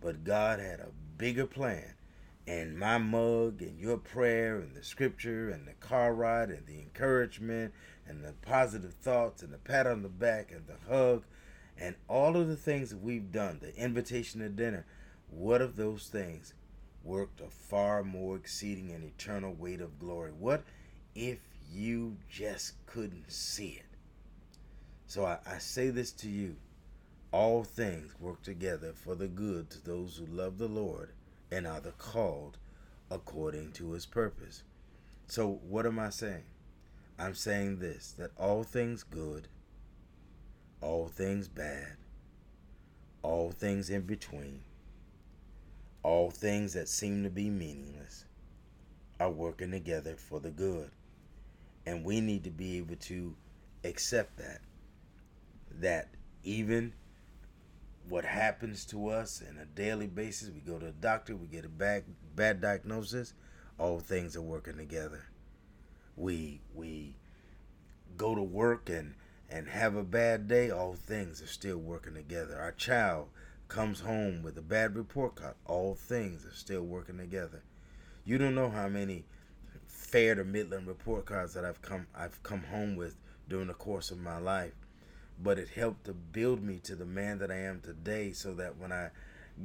But 0.00 0.24
God 0.24 0.60
had 0.60 0.80
a 0.80 0.90
bigger 1.16 1.46
plan. 1.46 1.95
And 2.46 2.78
my 2.78 2.98
mug 2.98 3.60
and 3.60 3.78
your 3.78 3.96
prayer 3.96 4.58
and 4.58 4.74
the 4.74 4.84
scripture 4.84 5.50
and 5.50 5.66
the 5.66 5.74
car 5.74 6.14
ride 6.14 6.50
and 6.50 6.66
the 6.66 6.78
encouragement 6.78 7.74
and 8.06 8.24
the 8.24 8.34
positive 8.42 8.94
thoughts 8.94 9.42
and 9.42 9.52
the 9.52 9.58
pat 9.58 9.86
on 9.86 10.02
the 10.02 10.08
back 10.08 10.52
and 10.52 10.66
the 10.66 10.88
hug 10.88 11.24
and 11.78 11.96
all 12.08 12.36
of 12.36 12.48
the 12.48 12.56
things 12.56 12.90
that 12.90 13.02
we've 13.02 13.32
done, 13.32 13.58
the 13.60 13.74
invitation 13.76 14.40
to 14.40 14.48
dinner, 14.48 14.86
what 15.28 15.60
of 15.60 15.76
those 15.76 16.06
things 16.06 16.54
worked 17.02 17.40
a 17.40 17.48
far 17.48 18.02
more 18.02 18.36
exceeding 18.36 18.90
and 18.92 19.04
eternal 19.04 19.52
weight 19.52 19.80
of 19.80 19.98
glory. 19.98 20.32
What 20.32 20.64
if 21.14 21.38
you 21.70 22.16
just 22.28 22.74
couldn't 22.86 23.30
see 23.30 23.78
it? 23.80 23.86
So 25.06 25.24
I, 25.24 25.38
I, 25.46 25.58
say 25.58 25.90
this 25.90 26.10
to 26.12 26.28
you 26.28 26.56
all 27.30 27.62
things 27.62 28.18
work 28.18 28.42
together 28.42 28.92
for 28.92 29.14
the 29.14 29.28
good 29.28 29.70
to 29.70 29.84
those 29.84 30.16
who 30.16 30.26
love 30.26 30.58
the 30.58 30.68
Lord 30.68 31.12
and 31.56 31.66
are 31.66 31.80
the 31.80 31.92
called 31.92 32.58
according 33.10 33.72
to 33.72 33.92
his 33.92 34.04
purpose. 34.04 34.62
So, 35.26 35.58
what 35.66 35.86
am 35.86 35.98
I 35.98 36.10
saying? 36.10 36.44
I'm 37.18 37.34
saying 37.34 37.78
this 37.78 38.12
that 38.18 38.30
all 38.36 38.62
things 38.62 39.02
good, 39.02 39.48
all 40.82 41.08
things 41.08 41.48
bad, 41.48 41.96
all 43.22 43.52
things 43.52 43.88
in 43.88 44.02
between, 44.02 44.60
all 46.02 46.30
things 46.30 46.74
that 46.74 46.90
seem 46.90 47.22
to 47.22 47.30
be 47.30 47.48
meaningless 47.48 48.26
are 49.18 49.30
working 49.30 49.70
together 49.70 50.14
for 50.16 50.38
the 50.38 50.50
good. 50.50 50.90
And 51.86 52.04
we 52.04 52.20
need 52.20 52.44
to 52.44 52.50
be 52.50 52.76
able 52.76 52.96
to 52.96 53.34
accept 53.82 54.36
that. 54.36 54.60
That 55.80 56.08
even 56.42 56.92
what 58.08 58.24
happens 58.24 58.84
to 58.86 59.08
us 59.08 59.42
on 59.48 59.58
a 59.58 59.66
daily 59.66 60.06
basis, 60.06 60.50
we 60.50 60.60
go 60.60 60.78
to 60.78 60.86
a 60.86 60.92
doctor, 60.92 61.34
we 61.34 61.46
get 61.46 61.64
a 61.64 61.68
bad, 61.68 62.04
bad 62.34 62.60
diagnosis, 62.60 63.34
all 63.78 63.98
things 63.98 64.36
are 64.36 64.42
working 64.42 64.76
together. 64.76 65.24
We 66.16 66.60
we 66.74 67.16
go 68.16 68.34
to 68.34 68.42
work 68.42 68.88
and 68.88 69.14
and 69.48 69.68
have 69.68 69.94
a 69.94 70.02
bad 70.02 70.48
day, 70.48 70.70
all 70.70 70.94
things 70.94 71.42
are 71.42 71.46
still 71.46 71.78
working 71.78 72.14
together. 72.14 72.58
Our 72.58 72.72
child 72.72 73.28
comes 73.68 74.00
home 74.00 74.42
with 74.42 74.56
a 74.58 74.62
bad 74.62 74.96
report 74.96 75.34
card, 75.36 75.54
all 75.66 75.94
things 75.94 76.44
are 76.46 76.54
still 76.54 76.82
working 76.82 77.18
together. 77.18 77.62
You 78.24 78.38
don't 78.38 78.54
know 78.54 78.70
how 78.70 78.88
many 78.88 79.24
fair 79.86 80.34
to 80.34 80.44
Midland 80.44 80.86
report 80.86 81.26
cards 81.26 81.54
that 81.54 81.64
I've 81.64 81.82
come 81.82 82.06
I've 82.14 82.42
come 82.42 82.62
home 82.64 82.96
with 82.96 83.16
during 83.48 83.68
the 83.68 83.74
course 83.74 84.10
of 84.10 84.18
my 84.18 84.38
life. 84.38 84.85
But 85.42 85.58
it 85.58 85.68
helped 85.68 86.04
to 86.06 86.14
build 86.14 86.62
me 86.62 86.78
to 86.84 86.94
the 86.96 87.04
man 87.04 87.38
that 87.38 87.50
I 87.50 87.58
am 87.58 87.80
today 87.80 88.32
so 88.32 88.54
that 88.54 88.78
when 88.78 88.92
I 88.92 89.10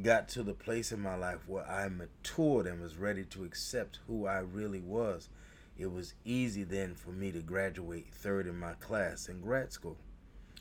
got 0.04 0.28
to 0.30 0.44
the 0.44 0.54
place 0.54 0.92
in 0.92 1.02
my 1.02 1.16
life 1.16 1.48
where 1.48 1.70
I 1.70 1.90
matured 1.90 2.68
and 2.68 2.82
was 2.82 2.98
ready 2.98 3.24
to 3.26 3.44
accept 3.44 4.00
who 4.08 4.26
I 4.26 4.40
really 4.40 4.82
was, 4.82 5.30
it 5.78 5.92
was 5.92 6.14
easy 6.26 6.64
then 6.64 6.96
for 6.96 7.12
me 7.12 7.32
to 7.32 7.40
graduate 7.40 8.14
third 8.14 8.48
in 8.48 8.58
my 8.58 8.74
class 8.74 9.28
in 9.28 9.42
grad 9.42 9.72
school. 9.72 9.98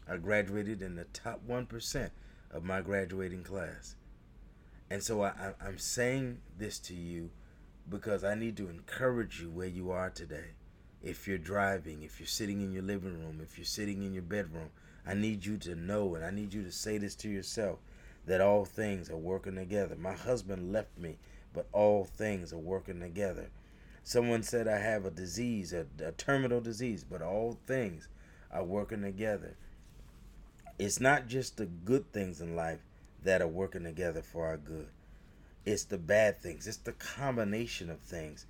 I 0.09 0.17
graduated 0.17 0.83
in 0.83 0.97
the 0.97 1.05
top 1.05 1.41
1% 1.47 2.11
of 2.51 2.65
my 2.65 2.81
graduating 2.81 3.45
class. 3.45 3.95
And 4.91 5.03
so 5.03 5.23
I, 5.23 5.53
I'm 5.65 5.79
saying 5.79 6.39
this 6.59 6.79
to 6.81 6.95
you 6.95 7.31
because 7.89 8.25
I 8.25 8.35
need 8.35 8.57
to 8.57 8.69
encourage 8.69 9.41
you 9.41 9.51
where 9.51 9.69
you 9.69 9.91
are 9.91 10.11
today. 10.11 10.55
If 11.03 11.29
you're 11.29 11.39
driving, 11.39 12.03
if 12.03 12.19
you're 12.19 12.27
sitting 12.27 12.61
in 12.61 12.73
your 12.73 12.83
living 12.83 13.19
room, 13.19 13.41
if 13.43 13.57
you're 13.57 13.65
sitting 13.65 14.03
in 14.03 14.13
your 14.13 14.23
bedroom, 14.23 14.71
I 15.07 15.15
need 15.15 15.45
you 15.45 15.57
to 15.59 15.75
know 15.75 16.15
and 16.15 16.25
I 16.25 16.31
need 16.31 16.53
you 16.53 16.63
to 16.63 16.73
say 16.73 16.99
this 16.99 17.15
to 17.17 17.29
yourself 17.29 17.79
that 18.27 18.41
all 18.41 18.65
things 18.65 19.11
are 19.11 19.17
working 19.17 19.57
together. 19.57 19.97
My 19.97 20.13
husband 20.13 20.73
left 20.73 20.99
me, 20.99 21.19
but 21.53 21.67
all 21.73 22.05
things 22.05 22.53
are 22.53 22.59
working 22.59 23.01
together. 23.01 23.51
Someone 24.03 24.43
said 24.43 24.69
I 24.69 24.79
have 24.79 25.05
a 25.05 25.11
disease, 25.11 25.73
a, 25.73 25.87
a 26.05 26.13
terminal 26.13 26.61
disease, 26.61 27.05
but 27.05 27.23
all 27.23 27.59
things 27.67 28.09
are 28.53 28.65
working 28.65 29.03
together 29.03 29.57
it's 30.81 30.99
not 30.99 31.29
just 31.29 31.59
the 31.59 31.67
good 31.67 32.11
things 32.11 32.41
in 32.41 32.57
life 32.57 32.79
that 33.23 33.43
are 33.43 33.47
working 33.47 33.85
together 33.85 34.23
for 34.23 34.47
our 34.47 34.57
good. 34.57 34.89
It's 35.67 35.85
the 35.85 35.99
bad 35.99 36.41
things. 36.41 36.67
It's 36.67 36.79
the 36.79 36.93
combination 36.93 37.91
of 37.91 38.01
things. 38.01 38.47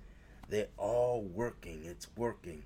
They're 0.47 0.69
all 0.77 1.21
working. 1.21 1.81
It's 1.83 2.07
working. 2.15 2.63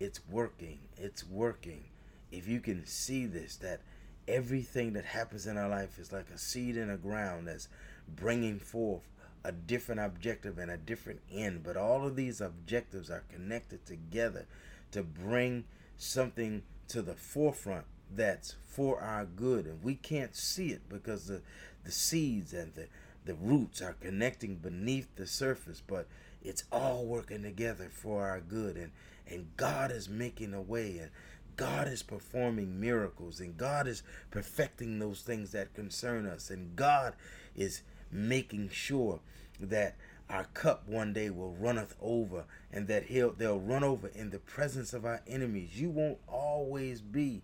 It's 0.00 0.20
working. 0.30 0.78
It's 0.96 1.26
working. 1.28 1.84
If 2.32 2.48
you 2.48 2.60
can 2.60 2.86
see 2.86 3.26
this, 3.26 3.56
that 3.56 3.80
everything 4.26 4.94
that 4.94 5.04
happens 5.04 5.46
in 5.46 5.56
our 5.56 5.68
life 5.68 5.98
is 5.98 6.12
like 6.12 6.30
a 6.34 6.38
seed 6.38 6.76
in 6.76 6.88
the 6.88 6.96
ground 6.96 7.46
that's 7.46 7.68
bringing 8.08 8.58
forth 8.58 9.02
a 9.44 9.52
different 9.52 10.00
objective 10.00 10.58
and 10.58 10.70
a 10.70 10.76
different 10.76 11.20
end. 11.32 11.62
But 11.62 11.76
all 11.76 12.06
of 12.06 12.16
these 12.16 12.40
objectives 12.40 13.10
are 13.10 13.24
connected 13.32 13.84
together 13.84 14.46
to 14.92 15.02
bring 15.02 15.64
something 15.96 16.62
to 16.88 17.02
the 17.02 17.14
forefront 17.14 17.84
that's 18.14 18.54
for 18.66 19.00
our 19.00 19.24
good. 19.24 19.66
And 19.66 19.82
we 19.82 19.94
can't 19.94 20.34
see 20.34 20.68
it 20.68 20.88
because 20.88 21.26
the 21.26 21.42
the 21.84 21.92
seeds 21.92 22.52
and 22.52 22.72
the 22.74 22.86
the 23.24 23.34
roots 23.34 23.82
are 23.82 23.96
connecting 24.00 24.56
beneath 24.56 25.14
the 25.16 25.26
surface 25.26 25.80
but 25.86 26.06
it's 26.42 26.64
all 26.72 27.04
working 27.04 27.42
together 27.42 27.88
for 27.90 28.26
our 28.26 28.40
good. 28.40 28.76
And 28.76 28.92
and 29.26 29.56
God 29.56 29.90
is 29.90 30.08
making 30.08 30.52
a 30.54 30.60
way. 30.60 30.98
And 30.98 31.10
God 31.56 31.88
is 31.88 32.02
performing 32.02 32.80
miracles 32.80 33.40
and 33.40 33.56
God 33.56 33.86
is 33.86 34.02
perfecting 34.30 34.98
those 34.98 35.20
things 35.20 35.52
that 35.52 35.74
concern 35.74 36.26
us 36.26 36.50
and 36.50 36.76
God 36.76 37.14
is 37.54 37.82
making 38.10 38.70
sure 38.70 39.20
that 39.60 39.96
our 40.30 40.44
cup 40.44 40.88
one 40.88 41.12
day 41.12 41.30
will 41.30 41.52
runneth 41.52 41.94
over 42.00 42.44
and 42.72 42.88
that 42.88 43.04
he'll 43.04 43.32
they'll 43.32 43.60
run 43.60 43.84
over 43.84 44.08
in 44.08 44.30
the 44.30 44.38
presence 44.38 44.92
of 44.92 45.04
our 45.04 45.20
enemies 45.26 45.80
you 45.80 45.90
won't 45.90 46.18
always 46.26 47.00
be 47.00 47.42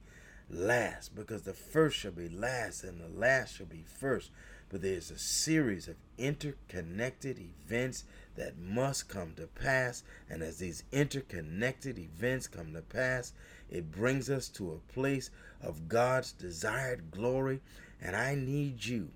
last 0.50 1.14
because 1.14 1.42
the 1.42 1.52
first 1.52 1.98
shall 1.98 2.12
be 2.12 2.28
last 2.28 2.84
and 2.84 3.00
the 3.00 3.08
last 3.08 3.56
shall 3.56 3.66
be 3.66 3.84
first. 3.86 4.30
But 4.70 4.82
there's 4.82 5.10
a 5.10 5.18
series 5.18 5.88
of 5.88 5.96
interconnected 6.18 7.38
events 7.38 8.04
that 8.36 8.58
must 8.58 9.08
come 9.08 9.32
to 9.36 9.46
pass. 9.46 10.02
And 10.28 10.42
as 10.42 10.58
these 10.58 10.84
interconnected 10.92 11.98
events 11.98 12.46
come 12.46 12.74
to 12.74 12.82
pass, 12.82 13.32
it 13.70 13.90
brings 13.90 14.28
us 14.28 14.48
to 14.50 14.72
a 14.72 14.92
place 14.92 15.30
of 15.62 15.88
God's 15.88 16.32
desired 16.32 17.10
glory. 17.10 17.60
And 18.00 18.14
I 18.14 18.34
need 18.34 18.84
you, 18.84 19.10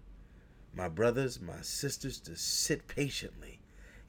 my 0.75 0.89
brothers, 0.89 1.41
my 1.41 1.61
sisters, 1.61 2.19
to 2.21 2.37
sit 2.37 2.89
patiently 2.89 3.61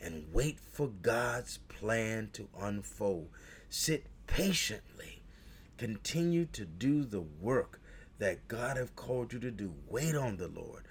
and 0.02 0.26
wait 0.34 0.60
for 0.60 0.88
God's 0.88 1.60
plan 1.70 2.30
to 2.34 2.48
unfold. 2.60 3.30
Sit 3.70 4.06
patiently. 4.28 5.22
Continue 5.78 6.46
to 6.54 6.66
do 6.66 7.04
the 7.04 7.22
work 7.22 7.82
that 8.20 8.48
God 8.48 8.78
have 8.78 8.96
called 8.96 9.34
you 9.34 9.40
to 9.40 9.52
do. 9.52 9.74
Wait 9.90 10.16
on 10.16 10.38
the 10.38 10.48
Lord. 10.48 10.84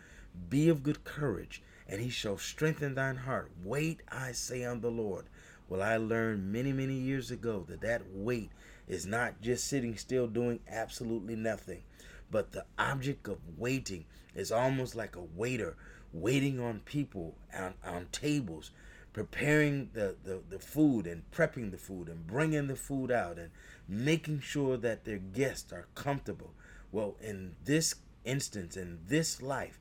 Be 0.49 0.69
of 0.69 0.83
good 0.83 1.05
courage, 1.05 1.63
and 1.89 2.01
he 2.01 2.09
shall 2.09 2.39
strengthen 2.39 2.95
thine 2.95 3.17
heart. 3.17 3.51
Wait, 3.65 4.01
I 4.09 4.33
say, 4.33 4.65
on 4.65 4.81
the 4.81 4.91
Lord. 4.91 5.27
Well, 5.69 5.83
I 5.83 5.97
learned 5.97 6.53
many, 6.53 6.73
many 6.73 6.95
years 6.95 7.31
ago 7.31 7.65
that 7.69 7.81
that 7.81 8.03
wait 8.13 8.51
is 8.87 9.07
not 9.07 9.41
just 9.41 9.67
sitting 9.67 9.97
still 9.97 10.27
doing 10.27 10.61
absolutely 10.69 11.37
nothing, 11.37 11.83
but 12.31 12.53
the 12.53 12.67
object 12.79 13.29
of 13.29 13.39
waiting 13.57 14.05
is 14.35 14.53
almost 14.53 14.95
like 14.95 15.17
a 15.17 15.23
waiter 15.23 15.77
waiting 16.13 16.61
on 16.61 16.81
people 16.81 17.35
on, 17.57 17.75
on 17.85 18.07
tables, 18.13 18.71
preparing 19.13 19.91
the, 19.93 20.17
the, 20.25 20.41
the 20.49 20.59
food 20.59 21.07
and 21.07 21.23
prepping 21.31 21.71
the 21.71 21.79
food 21.79 22.09
and 22.09 22.27
bringing 22.27 22.67
the 22.67 22.77
food 22.77 23.11
out 23.11 23.39
and 23.39 23.51
making 23.89 24.41
sure 24.41 24.77
that 24.77 25.05
their 25.05 25.19
guests 25.19 25.73
are 25.73 25.87
comfortable. 25.95 26.53
Well, 26.91 27.17
in 27.21 27.57
this 27.65 27.95
instance, 28.25 28.77
in 28.77 29.01
this 29.07 29.43
life, 29.43 29.79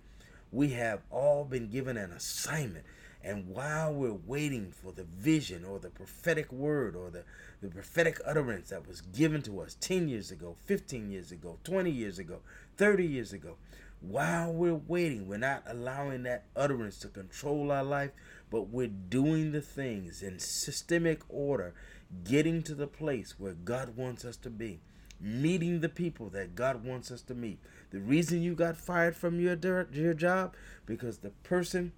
we 0.52 0.70
have 0.70 1.02
all 1.10 1.46
been 1.46 1.70
given 1.70 1.98
an 1.98 2.12
assignment. 2.12 2.86
And 3.24 3.50
while 3.50 3.94
we're 3.94 4.18
waiting 4.26 4.72
for 4.72 4.92
the 4.92 5.04
vision 5.04 5.64
or 5.64 5.80
the 5.80 5.90
prophetic 5.90 6.52
word 6.52 6.96
or 6.96 7.12
the, 7.12 7.24
the 7.62 7.70
prophetic 7.70 8.20
utterance 8.26 8.70
that 8.70 8.88
was 8.88 9.02
given 9.02 9.44
to 9.44 9.62
us 9.62 9.78
10 9.80 10.10
years 10.10 10.32
ago, 10.32 10.56
15 10.66 11.12
years 11.12 11.32
ago, 11.32 11.60
20 11.64 11.92
years 11.92 12.18
ago, 12.18 12.40
30 12.78 13.06
years 13.06 13.32
ago, 13.32 13.58
while 14.02 14.52
we're 14.52 14.74
waiting, 14.74 15.28
we're 15.28 15.38
not 15.38 15.64
allowing 15.68 16.24
that 16.24 16.46
utterance 16.56 16.98
to 17.00 17.08
control 17.08 17.72
our 17.72 17.84
life, 17.84 18.10
but 18.50 18.70
we're 18.70 18.88
doing 18.88 19.52
the 19.52 19.62
things 19.62 20.24
in 20.24 20.40
systemic 20.40 21.22
order, 21.30 21.76
getting 22.24 22.64
to 22.64 22.74
the 22.74 22.88
place 22.88 23.36
where 23.38 23.54
God 23.54 23.96
wants 23.96 24.26
us 24.26 24.38
to 24.38 24.50
be, 24.50 24.82
meeting 25.20 25.82
the 25.82 25.90
people 25.90 26.30
that 26.30 26.56
God 26.56 26.84
wants 26.84 27.12
us 27.12 27.22
to 27.24 27.36
meet. 27.36 27.60
The 27.92 28.00
reason 28.00 28.42
you 28.42 28.56
got 28.56 28.78
fired 28.78 29.16
from 29.16 29.40
your, 29.40 29.58
your 29.92 30.14
job, 30.14 30.56
because 30.86 31.20
the 31.20 31.32
person 31.44 31.92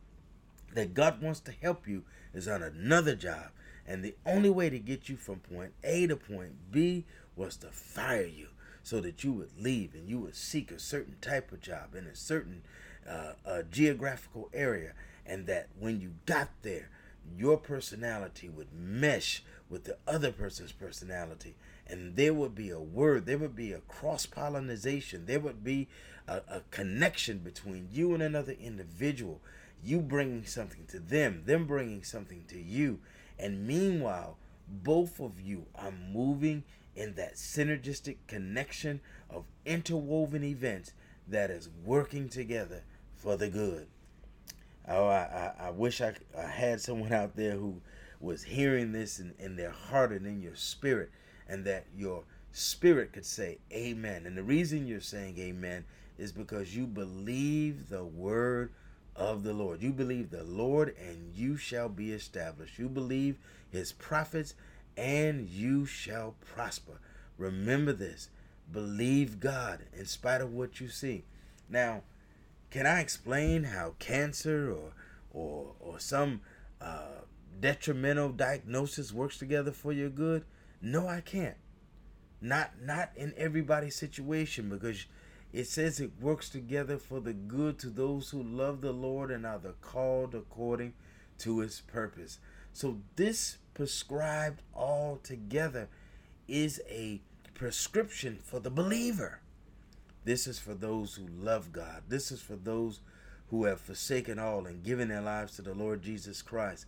that 0.74 0.94
God 0.94 1.22
wants 1.22 1.40
to 1.42 1.52
help 1.52 1.88
you 1.88 2.04
is 2.34 2.48
on 2.48 2.64
another 2.64 3.16
job. 3.16 3.52
And 3.88 4.04
the 4.04 4.16
only 4.26 4.50
way 4.50 4.70
to 4.70 4.80
get 4.80 5.10
you 5.10 5.18
from 5.18 5.40
point 5.40 5.74
A 5.84 6.08
to 6.08 6.16
point 6.16 6.72
B 6.72 7.06
was 7.36 7.58
to 7.58 7.68
fire 7.68 8.26
you 8.26 8.48
so 8.82 9.00
that 9.02 9.24
you 9.24 9.32
would 9.34 9.52
leave 9.60 9.94
and 9.94 10.10
you 10.10 10.20
would 10.20 10.36
seek 10.36 10.72
a 10.72 10.80
certain 10.80 11.16
type 11.22 11.52
of 11.52 11.62
job 11.62 11.96
in 11.96 12.06
a 12.06 12.16
certain 12.16 12.64
uh, 13.08 13.34
uh, 13.46 13.62
geographical 13.70 14.50
area, 14.54 14.94
and 15.26 15.46
that 15.48 15.68
when 15.78 16.00
you 16.00 16.14
got 16.26 16.50
there, 16.62 16.90
your 17.38 17.58
personality 17.58 18.50
would 18.50 18.74
mesh 18.74 19.44
with 19.70 19.86
the 19.86 19.98
other 20.08 20.32
person's 20.32 20.72
personality, 20.72 21.56
and 21.88 22.16
there 22.16 22.34
would 22.34 22.56
be 22.56 22.70
a 22.70 22.80
word, 22.80 23.26
there 23.26 23.38
would 23.38 23.56
be 23.56 23.74
a 23.74 23.80
cross 23.80 24.26
pollination, 24.26 25.26
there 25.26 25.40
would 25.40 25.64
be 25.64 25.88
a, 26.28 26.42
a 26.50 26.62
connection 26.72 27.40
between 27.40 27.90
you 27.92 28.14
and 28.14 28.24
another 28.24 28.54
individual. 28.54 29.42
You 29.84 30.00
bringing 30.00 30.46
something 30.46 30.86
to 30.88 31.00
them, 31.00 31.44
them 31.46 31.66
bringing 31.66 32.04
something 32.04 32.46
to 32.48 32.58
you, 32.58 33.00
and 33.38 33.68
meanwhile, 33.68 34.38
both 34.68 35.20
of 35.20 35.42
you 35.42 35.66
are 35.76 35.92
moving 35.92 36.64
in 36.96 37.16
that 37.16 37.36
synergistic 37.36 38.18
connection 38.28 39.02
of 39.30 39.46
interwoven 39.66 40.44
events 40.44 40.94
that 41.28 41.50
is 41.50 41.70
working 41.84 42.30
together 42.30 42.84
for 43.16 43.36
the 43.36 43.50
good. 43.50 43.88
Oh, 44.88 45.08
I, 45.08 45.54
I, 45.60 45.68
I 45.68 45.70
wish 45.70 46.02
I, 46.02 46.14
I, 46.38 46.46
had 46.46 46.82
someone 46.82 47.14
out 47.14 47.36
there 47.36 47.56
who 47.56 47.82
was 48.20 48.44
hearing 48.44 48.92
this 48.92 49.20
in, 49.20 49.34
in 49.40 49.56
their 49.56 49.72
heart 49.72 50.12
and 50.12 50.28
in 50.28 50.42
your 50.42 50.56
spirit, 50.56 51.10
and 51.48 51.66
that 51.66 51.86
your 51.96 52.24
spirit 52.52 53.14
could 53.14 53.26
say 53.26 53.58
amen. 53.72 54.26
And 54.26 54.38
the 54.38 54.44
reason 54.44 54.88
you're 54.88 55.02
saying 55.02 55.38
amen 55.40 55.86
is 56.18 56.32
because 56.32 56.76
you 56.76 56.86
believe 56.86 57.90
the 57.90 58.04
word 58.04 58.72
of 59.16 59.44
the 59.44 59.54
Lord. 59.54 59.82
You 59.82 59.92
believe 59.92 60.30
the 60.30 60.44
Lord, 60.44 60.96
and 60.98 61.34
you 61.36 61.58
shall 61.58 61.90
be 61.90 62.12
established. 62.12 62.80
You 62.80 62.90
believe 62.90 63.38
his 63.72 63.92
prophets, 63.92 64.56
and 64.98 65.48
you 65.50 65.86
shall 65.86 66.36
prosper. 66.54 67.00
Remember 67.38 67.94
this. 67.94 68.30
Believe 68.72 69.40
God 69.40 69.82
in 69.98 70.06
spite 70.06 70.42
of 70.42 70.54
what 70.54 70.80
you 70.80 70.88
see. 70.88 71.24
Now, 71.70 72.04
can 72.70 72.86
I 72.86 73.02
explain 73.02 73.66
how 73.66 73.96
cancer 74.00 74.72
or 74.72 74.94
or 75.32 75.74
or 75.80 76.00
some 76.00 76.42
uh, 76.82 77.22
detrimental 77.60 78.30
diagnosis 78.30 79.12
works 79.12 79.38
together 79.38 79.72
for 79.72 79.92
your 79.92 80.10
good? 80.10 80.44
No, 80.86 81.08
I 81.08 81.22
can't. 81.22 81.56
Not 82.42 82.72
not 82.84 83.12
in 83.16 83.34
everybody's 83.38 83.96
situation 83.96 84.68
because 84.68 85.06
it 85.54 85.66
says 85.68 86.02
it 86.02 86.12
works 86.20 86.50
together 86.50 86.98
for 86.98 87.22
the 87.22 87.32
good 87.32 87.80
to 87.80 87.90
those 87.90 88.32
who 88.32 88.44
love 88.44 88.82
the 88.82 88.92
Lord 88.92 89.32
and 89.32 89.46
are 89.46 89.60
the 89.60 89.76
called 89.82 90.36
according 90.36 90.94
to 91.40 91.60
his 91.60 91.82
purpose. 91.88 92.40
So 92.74 92.98
this 93.16 93.58
prescribed 93.74 94.62
all 94.74 95.20
together 95.24 95.88
is 96.50 96.82
a 96.90 97.22
prescription 97.54 98.40
for 98.44 98.60
the 98.60 98.70
believer. 98.70 99.40
This 100.26 100.48
is 100.48 100.60
for 100.60 100.74
those 100.74 101.16
who 101.16 101.28
love 101.28 101.72
God. 101.72 102.04
This 102.10 102.30
is 102.30 102.42
for 102.42 102.58
those 102.58 103.00
who 103.50 103.66
have 103.66 103.80
forsaken 103.80 104.38
all 104.38 104.66
and 104.66 104.84
given 104.84 105.08
their 105.08 105.22
lives 105.22 105.56
to 105.56 105.62
the 105.62 105.74
Lord 105.74 106.02
Jesus 106.02 106.42
Christ. 106.42 106.88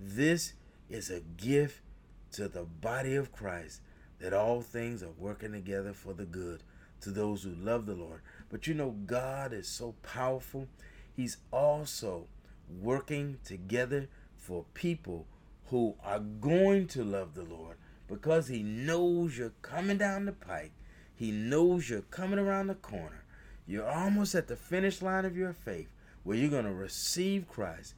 This 0.00 0.54
is 0.88 1.10
a 1.10 1.20
gift 1.20 1.80
to 2.32 2.48
the 2.48 2.64
body 2.64 3.14
of 3.14 3.32
Christ 3.32 3.80
that 4.18 4.32
all 4.32 4.62
things 4.62 5.02
are 5.02 5.12
working 5.18 5.52
together 5.52 5.92
for 5.92 6.12
the 6.12 6.24
good 6.24 6.62
to 7.00 7.10
those 7.10 7.42
who 7.42 7.54
love 7.54 7.86
the 7.86 7.94
Lord. 7.94 8.20
But 8.48 8.66
you 8.66 8.74
know, 8.74 8.90
God 8.90 9.52
is 9.52 9.68
so 9.68 9.94
powerful. 10.02 10.68
He's 11.14 11.38
also 11.52 12.26
working 12.80 13.38
together 13.44 14.08
for 14.36 14.64
people 14.74 15.26
who 15.66 15.94
are 16.04 16.20
going 16.20 16.86
to 16.88 17.04
love 17.04 17.34
the 17.34 17.44
Lord 17.44 17.76
because 18.08 18.48
He 18.48 18.62
knows 18.62 19.36
you're 19.36 19.52
coming 19.62 19.98
down 19.98 20.26
the 20.26 20.32
pike. 20.32 20.72
He 21.14 21.30
knows 21.30 21.88
you're 21.88 22.02
coming 22.02 22.38
around 22.38 22.66
the 22.66 22.74
corner. 22.74 23.24
You're 23.66 23.88
almost 23.88 24.34
at 24.34 24.48
the 24.48 24.56
finish 24.56 25.02
line 25.02 25.24
of 25.24 25.36
your 25.36 25.52
faith 25.52 25.88
where 26.22 26.36
you're 26.36 26.50
going 26.50 26.64
to 26.64 26.72
receive 26.72 27.48
Christ. 27.48 27.94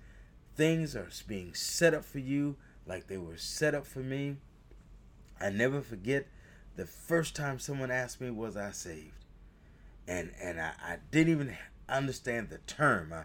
Things 0.57 0.97
are 0.97 1.09
being 1.27 1.55
set 1.55 1.95
up 1.95 2.05
for 2.05 2.19
you 2.19 2.57
like 2.89 3.07
they 3.07 3.19
were 3.19 3.37
set 3.37 3.75
up 3.75 3.87
for 3.87 4.01
me. 4.01 4.37
I 5.41 5.51
never 5.51 5.81
forget 5.81 6.27
the 6.77 6.87
first 6.87 7.37
time 7.37 7.59
someone 7.59 7.91
asked 7.91 8.21
me, 8.21 8.31
Was 8.31 8.57
I 8.57 8.71
saved? 8.73 9.25
And 10.07 10.33
and 10.43 10.61
I, 10.61 10.73
I 10.83 10.97
didn't 11.11 11.33
even 11.33 11.57
understand 11.89 12.49
the 12.49 12.59
term. 12.59 13.13
I, 13.13 13.25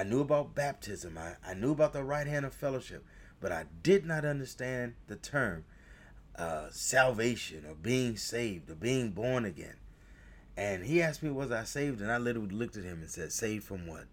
I 0.00 0.04
knew 0.04 0.20
about 0.20 0.54
baptism. 0.54 1.18
I, 1.18 1.34
I 1.46 1.54
knew 1.54 1.72
about 1.72 1.92
the 1.92 2.04
right 2.04 2.26
hand 2.26 2.46
of 2.46 2.54
fellowship 2.54 3.04
but 3.40 3.50
I 3.50 3.64
did 3.82 4.04
not 4.04 4.24
understand 4.24 4.94
the 5.08 5.16
term 5.16 5.64
uh, 6.36 6.66
salvation 6.70 7.64
or 7.66 7.74
being 7.74 8.16
saved 8.16 8.70
or 8.70 8.74
being 8.74 9.10
born 9.10 9.44
again. 9.44 9.76
And 10.56 10.84
he 10.84 11.02
asked 11.02 11.22
me, 11.22 11.30
Was 11.30 11.50
I 11.50 11.64
saved? 11.64 12.00
And 12.00 12.12
I 12.12 12.18
literally 12.18 12.54
looked 12.54 12.76
at 12.76 12.84
him 12.84 13.00
and 13.00 13.10
said, 13.10 13.32
Saved 13.32 13.64
from 13.64 13.86
what? 13.86 14.04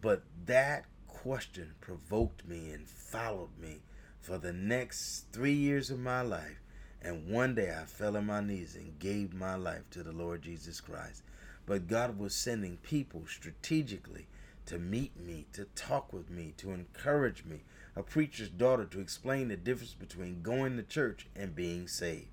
But 0.00 0.22
that 0.46 0.86
question 1.22 1.74
provoked 1.80 2.46
me 2.46 2.70
and 2.70 2.86
followed 2.86 3.50
me 3.60 3.80
for 4.20 4.38
the 4.38 4.52
next 4.52 5.24
three 5.32 5.52
years 5.52 5.90
of 5.90 5.98
my 5.98 6.20
life. 6.22 6.60
And 7.02 7.28
one 7.28 7.56
day 7.56 7.76
I 7.76 7.86
fell 7.86 8.16
on 8.16 8.26
my 8.26 8.40
knees 8.40 8.76
and 8.76 9.00
gave 9.00 9.34
my 9.34 9.56
life 9.56 9.82
to 9.90 10.04
the 10.04 10.12
Lord 10.12 10.42
Jesus 10.42 10.80
Christ. 10.80 11.24
But 11.66 11.88
God 11.88 12.18
was 12.20 12.36
sending 12.36 12.76
people 12.78 13.24
strategically 13.26 14.28
to 14.66 14.78
meet 14.78 15.18
me, 15.18 15.46
to 15.54 15.64
talk 15.74 16.12
with 16.12 16.30
me, 16.30 16.54
to 16.58 16.70
encourage 16.70 17.44
me, 17.44 17.62
a 17.96 18.04
preacher's 18.04 18.48
daughter 18.48 18.84
to 18.84 19.00
explain 19.00 19.48
the 19.48 19.56
difference 19.56 19.94
between 19.94 20.42
going 20.42 20.76
to 20.76 20.84
church 20.84 21.26
and 21.34 21.56
being 21.56 21.88
saved. 21.88 22.28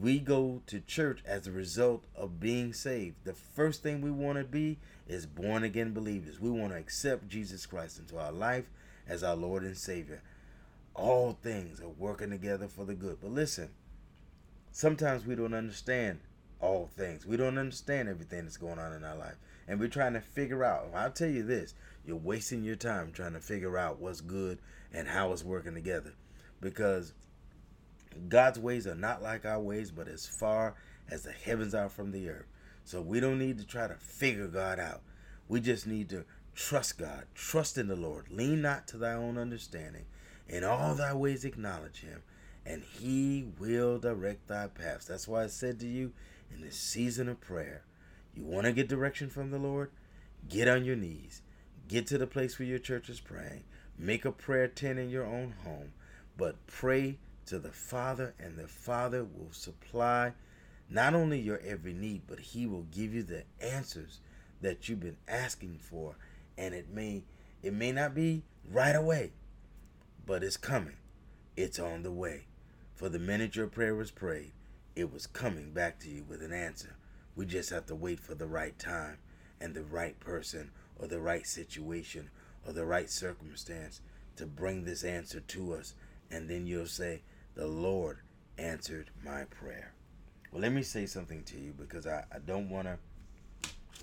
We 0.00 0.18
go 0.18 0.62
to 0.66 0.80
church 0.80 1.20
as 1.26 1.46
a 1.46 1.52
result 1.52 2.04
of 2.16 2.40
being 2.40 2.72
saved. 2.72 3.16
The 3.24 3.34
first 3.34 3.82
thing 3.82 4.00
we 4.00 4.10
want 4.10 4.38
to 4.38 4.44
be 4.44 4.78
is 5.06 5.26
born 5.26 5.64
again 5.64 5.92
believers. 5.92 6.40
We 6.40 6.50
want 6.50 6.72
to 6.72 6.78
accept 6.78 7.28
Jesus 7.28 7.66
Christ 7.66 7.98
into 7.98 8.18
our 8.18 8.32
life 8.32 8.64
as 9.06 9.22
our 9.22 9.36
Lord 9.36 9.62
and 9.62 9.76
Savior. 9.76 10.22
All 10.94 11.38
things 11.42 11.80
are 11.80 11.88
working 11.88 12.30
together 12.30 12.68
for 12.68 12.84
the 12.84 12.94
good. 12.94 13.18
But 13.20 13.32
listen, 13.32 13.70
sometimes 14.70 15.26
we 15.26 15.34
don't 15.34 15.54
understand 15.54 16.20
all 16.60 16.88
things. 16.96 17.26
We 17.26 17.36
don't 17.36 17.58
understand 17.58 18.08
everything 18.08 18.44
that's 18.44 18.56
going 18.56 18.78
on 18.78 18.92
in 18.92 19.04
our 19.04 19.16
life. 19.16 19.36
And 19.68 19.80
we're 19.80 19.88
trying 19.88 20.14
to 20.14 20.20
figure 20.20 20.64
out. 20.64 20.90
I'll 20.94 21.10
tell 21.10 21.28
you 21.28 21.42
this 21.42 21.74
you're 22.06 22.16
wasting 22.16 22.64
your 22.64 22.76
time 22.76 23.12
trying 23.12 23.32
to 23.32 23.40
figure 23.40 23.78
out 23.78 23.98
what's 23.98 24.20
good 24.20 24.58
and 24.92 25.08
how 25.08 25.32
it's 25.32 25.44
working 25.44 25.74
together. 25.74 26.14
Because 26.60 27.12
God's 28.28 28.58
ways 28.58 28.86
are 28.86 28.94
not 28.94 29.22
like 29.22 29.44
our 29.44 29.60
ways, 29.60 29.90
but 29.90 30.08
as 30.08 30.26
far 30.26 30.74
as 31.10 31.22
the 31.22 31.32
heavens 31.32 31.74
are 31.74 31.88
from 31.88 32.12
the 32.12 32.28
earth. 32.28 32.46
So 32.84 33.00
we 33.00 33.20
don't 33.20 33.38
need 33.38 33.58
to 33.58 33.66
try 33.66 33.86
to 33.86 33.94
figure 33.94 34.46
God 34.48 34.78
out. 34.78 35.02
We 35.48 35.60
just 35.60 35.86
need 35.86 36.08
to 36.10 36.24
Trust 36.54 36.98
God. 36.98 37.24
Trust 37.34 37.78
in 37.78 37.88
the 37.88 37.96
Lord. 37.96 38.30
Lean 38.30 38.62
not 38.62 38.86
to 38.88 38.96
thy 38.96 39.12
own 39.12 39.36
understanding. 39.36 40.04
In 40.48 40.62
all 40.62 40.94
thy 40.94 41.12
ways 41.12 41.44
acknowledge 41.44 42.00
him, 42.00 42.22
and 42.64 42.82
he 42.82 43.46
will 43.58 43.98
direct 43.98 44.46
thy 44.46 44.68
paths. 44.68 45.06
That's 45.06 45.26
why 45.26 45.44
I 45.44 45.48
said 45.48 45.80
to 45.80 45.86
you 45.86 46.12
in 46.54 46.60
this 46.60 46.76
season 46.76 47.28
of 47.28 47.40
prayer, 47.40 47.82
you 48.34 48.44
want 48.44 48.66
to 48.66 48.72
get 48.72 48.88
direction 48.88 49.30
from 49.30 49.50
the 49.50 49.58
Lord? 49.58 49.90
Get 50.48 50.68
on 50.68 50.84
your 50.84 50.96
knees. 50.96 51.42
Get 51.88 52.06
to 52.08 52.18
the 52.18 52.26
place 52.26 52.58
where 52.58 52.68
your 52.68 52.78
church 52.78 53.08
is 53.08 53.20
praying. 53.20 53.64
Make 53.98 54.24
a 54.24 54.32
prayer 54.32 54.68
tent 54.68 54.98
in 54.98 55.10
your 55.10 55.26
own 55.26 55.54
home. 55.64 55.92
But 56.36 56.66
pray 56.66 57.18
to 57.46 57.58
the 57.58 57.72
Father, 57.72 58.34
and 58.38 58.56
the 58.56 58.68
Father 58.68 59.24
will 59.24 59.52
supply 59.52 60.32
not 60.88 61.14
only 61.14 61.40
your 61.40 61.60
every 61.64 61.92
need, 61.92 62.22
but 62.26 62.38
He 62.38 62.66
will 62.66 62.86
give 62.90 63.14
you 63.14 63.22
the 63.22 63.44
answers 63.60 64.20
that 64.60 64.88
you've 64.88 65.00
been 65.00 65.16
asking 65.28 65.78
for. 65.80 66.16
And 66.56 66.74
it 66.74 66.88
may 66.90 67.24
it 67.62 67.72
may 67.72 67.92
not 67.92 68.14
be 68.14 68.42
right 68.70 68.94
away, 68.94 69.32
but 70.26 70.42
it's 70.42 70.56
coming. 70.56 70.96
It's 71.56 71.78
on 71.78 72.02
the 72.02 72.12
way. 72.12 72.46
For 72.94 73.08
the 73.08 73.18
minute 73.18 73.56
your 73.56 73.66
prayer 73.66 73.94
was 73.94 74.10
prayed, 74.10 74.52
it 74.94 75.12
was 75.12 75.26
coming 75.26 75.72
back 75.72 75.98
to 76.00 76.10
you 76.10 76.24
with 76.28 76.42
an 76.42 76.52
answer. 76.52 76.96
We 77.34 77.46
just 77.46 77.70
have 77.70 77.86
to 77.86 77.94
wait 77.94 78.20
for 78.20 78.34
the 78.34 78.46
right 78.46 78.78
time 78.78 79.18
and 79.60 79.74
the 79.74 79.82
right 79.82 80.18
person 80.20 80.70
or 80.96 81.08
the 81.08 81.20
right 81.20 81.46
situation 81.46 82.30
or 82.66 82.72
the 82.72 82.84
right 82.84 83.10
circumstance 83.10 84.00
to 84.36 84.46
bring 84.46 84.84
this 84.84 85.04
answer 85.04 85.40
to 85.40 85.74
us. 85.74 85.94
And 86.30 86.48
then 86.48 86.66
you'll 86.66 86.86
say, 86.86 87.22
The 87.54 87.66
Lord 87.66 88.18
answered 88.58 89.10
my 89.24 89.44
prayer. 89.44 89.92
Well, 90.50 90.62
let 90.62 90.72
me 90.72 90.82
say 90.82 91.06
something 91.06 91.42
to 91.44 91.58
you 91.58 91.72
because 91.72 92.06
I, 92.06 92.24
I 92.32 92.38
don't 92.44 92.68
want 92.68 92.88
to 92.88 92.98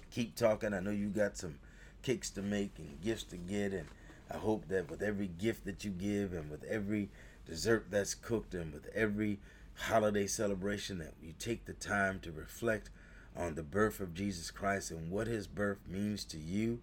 keep 0.10 0.36
talking. 0.36 0.74
I 0.74 0.80
know 0.80 0.92
you 0.92 1.08
got 1.08 1.38
some 1.38 1.56
kicks 2.02 2.30
to 2.32 2.42
make 2.42 2.72
and 2.78 3.02
gifts 3.02 3.24
to 3.24 3.38
get. 3.38 3.74
And 3.74 3.88
I 4.30 4.38
hope 4.38 4.68
that 4.70 4.90
with 4.90 5.02
every 5.02 5.28
gift 5.28 5.66
that 5.66 5.84
you 5.84 5.92
give 5.92 6.34
and 6.34 6.50
with 6.50 6.64
every 6.64 7.10
dessert 7.46 7.88
that's 7.90 8.16
cooked 8.16 8.54
and 8.54 8.74
with 8.74 8.88
every 8.94 9.40
holiday 9.76 10.28
celebration 10.28 11.00
that 11.00 11.14
you 11.22 11.34
take 11.38 11.66
the 11.66 11.74
time 11.74 12.20
to 12.20 12.32
reflect 12.32 12.90
on 13.36 13.56
the 13.56 13.64
birth 13.64 14.00
of 14.00 14.14
Jesus 14.14 14.52
Christ 14.52 14.92
and 14.92 15.10
what 15.10 15.28
his 15.28 15.48
birth 15.48 15.80
means 15.88 16.24
to 16.26 16.38
you 16.38 16.80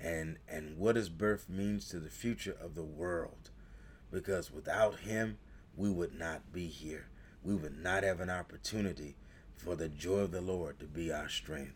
and 0.00 0.38
and 0.48 0.78
what 0.78 0.96
his 0.96 1.10
birth 1.10 1.48
means 1.48 1.88
to 1.88 2.00
the 2.00 2.08
future 2.08 2.56
of 2.60 2.74
the 2.74 2.82
world 2.82 3.50
because 4.10 4.50
without 4.50 5.00
him 5.00 5.36
we 5.76 5.90
would 5.90 6.18
not 6.18 6.52
be 6.52 6.66
here. 6.66 7.06
We 7.42 7.54
would 7.54 7.82
not 7.82 8.02
have 8.02 8.20
an 8.20 8.30
opportunity 8.30 9.16
for 9.56 9.76
the 9.76 9.88
joy 9.88 10.20
of 10.20 10.32
the 10.32 10.40
Lord 10.40 10.78
to 10.80 10.86
be 10.86 11.12
our 11.12 11.28
strength. 11.28 11.74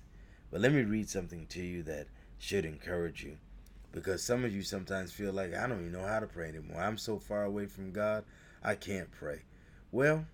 But 0.51 0.61
let 0.61 0.73
me 0.73 0.83
read 0.83 1.09
something 1.09 1.47
to 1.49 1.63
you 1.63 1.83
that 1.85 2.07
should 2.39 2.65
encourage 2.65 3.25
you. 3.25 3.39
Because 3.93 4.23
some 4.23 4.45
of 4.45 4.55
you 4.55 4.63
sometimes 4.63 5.13
feel 5.13 5.33
like 5.33 5.55
I 5.55 5.67
don't 5.67 5.81
even 5.81 5.93
know 5.93 6.07
how 6.07 6.21
to 6.21 6.27
pray 6.27 6.49
anymore. 6.49 6.83
I'm 6.83 6.99
so 6.99 7.19
far 7.19 7.45
away 7.45 7.67
from 7.67 7.93
God 7.93 8.25
I 8.63 8.75
can't 8.75 9.11
pray. 9.11 9.43
Well 9.93 10.27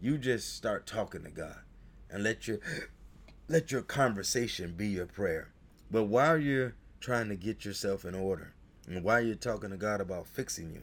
you 0.00 0.16
just 0.16 0.56
start 0.56 0.86
talking 0.86 1.24
to 1.24 1.30
God 1.30 1.58
and 2.10 2.22
let 2.22 2.48
your 2.48 2.58
let 3.48 3.70
your 3.70 3.82
conversation 3.82 4.74
be 4.76 4.88
your 4.88 5.06
prayer. 5.06 5.50
But 5.90 6.04
while 6.04 6.38
you're 6.38 6.74
trying 7.00 7.28
to 7.28 7.36
get 7.36 7.64
yourself 7.64 8.04
in 8.04 8.14
order 8.14 8.54
and 8.86 9.04
while 9.04 9.20
you're 9.20 9.34
talking 9.34 9.70
to 9.70 9.76
God 9.76 10.00
about 10.00 10.26
fixing 10.26 10.72
you, 10.72 10.82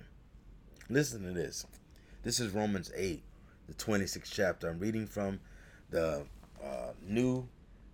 listen 0.89 1.23
to 1.23 1.31
this. 1.31 1.65
This 2.27 2.41
is 2.41 2.53
Romans 2.53 2.91
8, 2.93 3.23
the 3.67 3.73
26th 3.75 4.29
chapter. 4.29 4.67
I'm 4.67 4.79
reading 4.79 5.07
from 5.07 5.39
the 5.91 6.25
uh, 6.61 6.91
New 7.01 7.47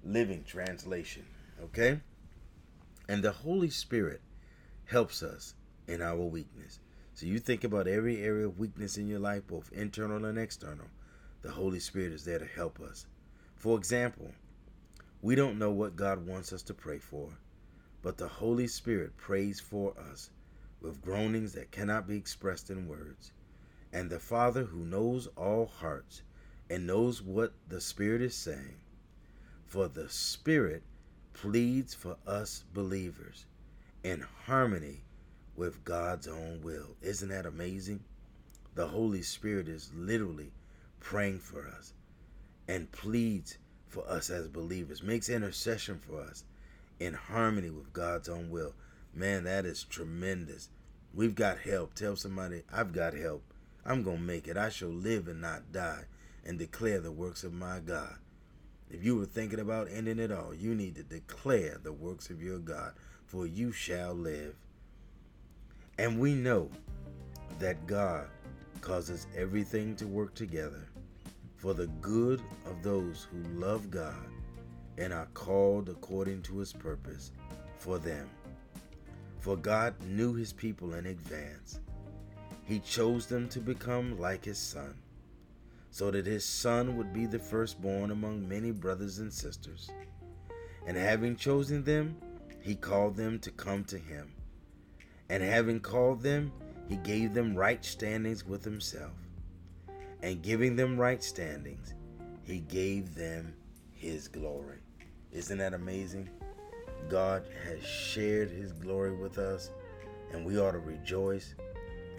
Living 0.04 0.44
Translation. 0.44 1.24
Okay? 1.66 2.00
And 3.08 3.24
the 3.24 3.32
Holy 3.32 3.70
Spirit 3.70 4.22
helps 4.86 5.22
us 5.22 5.54
in 5.88 6.02
our 6.02 6.18
weakness. 6.18 6.80
So 7.14 7.28
you 7.28 7.38
think 7.38 7.64
about 7.64 7.88
every 7.88 8.24
area 8.24 8.48
of 8.48 8.58
weakness 8.58 8.98
in 8.98 9.08
your 9.08 9.20
life, 9.20 9.46
both 9.46 9.72
internal 9.72 10.26
and 10.26 10.40
external. 10.40 10.88
The 11.44 11.52
Holy 11.52 11.80
Spirit 11.80 12.12
is 12.12 12.26
there 12.26 12.40
to 12.40 12.48
help 12.48 12.80
us. 12.80 13.06
For 13.56 13.78
example, 13.78 14.32
we 15.22 15.36
don't 15.36 15.60
know 15.60 15.70
what 15.70 15.96
God 15.96 16.26
wants 16.26 16.52
us 16.52 16.64
to 16.64 16.74
pray 16.74 16.98
for, 16.98 17.30
but 18.02 18.18
the 18.18 18.30
Holy 18.30 18.66
Spirit 18.66 19.16
prays 19.16 19.60
for 19.60 19.94
us 20.12 20.32
with 20.82 21.04
groanings 21.04 21.54
that 21.54 21.70
cannot 21.70 22.08
be 22.08 22.18
expressed 22.18 22.72
in 22.72 22.88
words. 22.88 23.32
And 23.94 24.10
the 24.10 24.20
Father, 24.20 24.64
who 24.64 24.80
knows 24.80 25.28
all 25.38 25.68
hearts 25.68 26.24
and 26.68 26.88
knows 26.88 27.22
what 27.22 27.54
the 27.70 27.80
Spirit 27.80 28.24
is 28.24 28.36
saying, 28.36 28.78
for 29.68 29.88
the 29.88 30.10
Spirit 30.10 30.82
pleads 31.34 31.94
for 31.94 32.18
us 32.26 32.64
believers 32.74 33.46
in 34.04 34.26
harmony 34.46 35.04
with 35.56 35.86
God's 35.86 36.28
own 36.28 36.62
will. 36.64 36.96
Isn't 37.04 37.30
that 37.30 37.46
amazing? 37.46 38.04
The 38.74 38.88
Holy 38.88 39.22
Spirit 39.22 39.68
is 39.68 39.92
literally 39.96 40.52
praying 41.00 41.40
for 41.40 41.68
us 41.68 41.94
and 42.68 42.92
pleads 42.92 43.60
for 43.88 44.10
us 44.10 44.32
as 44.32 44.48
believers, 44.48 45.04
makes 45.04 45.30
intercession 45.30 46.00
for 46.00 46.22
us 46.22 46.44
in 47.00 47.14
harmony 47.14 47.70
with 47.70 47.94
God's 47.94 48.28
own 48.28 48.50
will. 48.50 48.74
Man, 49.14 49.44
that 49.44 49.68
is 49.68 49.84
tremendous. 49.84 50.70
We've 51.14 51.36
got 51.36 51.60
help. 51.60 51.94
Tell 51.94 52.16
somebody, 52.16 52.64
I've 52.74 52.92
got 52.92 53.14
help. 53.14 53.44
I'm 53.86 54.04
going 54.04 54.18
to 54.18 54.24
make 54.24 54.48
it. 54.48 54.58
I 54.58 54.70
shall 54.70 54.90
live 54.90 55.28
and 55.28 55.42
not 55.42 55.72
die 55.72 56.06
and 56.46 56.58
declare 56.58 57.00
the 57.00 57.12
works 57.12 57.44
of 57.44 57.54
my 57.54 57.80
God. 57.80 58.16
If 58.90 59.04
you 59.04 59.16
were 59.16 59.26
thinking 59.26 59.60
about 59.60 59.88
ending 59.92 60.20
it 60.20 60.32
all, 60.32 60.54
you 60.54 60.76
need 60.76 60.96
to 60.96 61.04
declare 61.04 61.80
the 61.82 61.94
works 61.94 62.30
of 62.30 62.42
your 62.42 62.60
God, 62.60 62.94
for 63.26 63.48
you 63.48 63.72
shall 63.72 64.14
live. 64.14 64.56
And 65.98 66.20
we 66.20 66.34
know 66.34 66.70
that 67.60 67.88
God 67.88 68.28
causes 68.82 69.28
everything 69.36 69.96
to 69.96 70.08
work 70.08 70.36
together 70.36 70.88
for 71.56 71.74
the 71.74 71.88
good 72.02 72.42
of 72.66 72.84
those 72.84 73.28
who 73.32 73.60
love 73.60 73.90
God 73.90 74.28
and 74.98 75.14
are 75.14 75.28
called 75.34 75.90
according 75.90 76.42
to 76.44 76.58
his 76.58 76.74
purpose 76.74 77.32
for 77.78 77.98
them. 77.98 78.30
For 79.40 79.56
God 79.58 79.96
knew 80.04 80.34
his 80.34 80.54
people 80.54 80.94
in 80.94 81.06
advance. 81.08 81.80
He 82.66 82.80
chose 82.80 83.28
them 83.28 83.50
to 83.50 83.60
become 83.60 84.20
like 84.20 84.46
his 84.46 84.58
son, 84.58 84.96
so 85.92 86.12
that 86.12 86.26
his 86.26 86.46
son 86.46 86.98
would 86.98 87.14
be 87.14 87.26
the 87.26 87.40
firstborn 87.40 88.12
among 88.12 88.48
many 88.48 88.72
brothers 88.72 89.20
and 89.20 89.32
sisters. 89.32 89.90
And 90.88 90.98
having 90.98 91.36
chosen 91.36 91.84
them, 91.84 92.18
he 92.62 92.76
called 92.76 93.16
them 93.16 93.40
to 93.40 93.52
come 93.52 93.84
to 93.86 93.98
him. 93.98 94.32
And 95.30 95.44
having 95.44 95.80
called 95.80 96.22
them, 96.22 96.52
he 96.88 96.96
gave 96.98 97.34
them 97.34 97.56
right 97.56 97.84
standings 97.84 98.46
with 98.46 98.64
himself 98.64 99.14
and 100.24 100.42
giving 100.42 100.76
them 100.76 100.98
right 100.98 101.22
standings, 101.22 101.94
he 102.44 102.60
gave 102.60 103.14
them 103.14 103.54
his 103.92 104.30
glory. 104.30 104.80
Isn't 105.34 105.58
that 105.58 105.74
amazing? 105.74 106.30
God 107.10 107.44
has 107.68 107.86
shared 107.86 108.50
his 108.50 108.72
glory 108.72 109.14
with 109.14 109.38
us, 109.38 109.70
and 110.32 110.46
we 110.46 110.58
ought 110.58 110.72
to 110.72 110.80
rejoice 110.80 111.56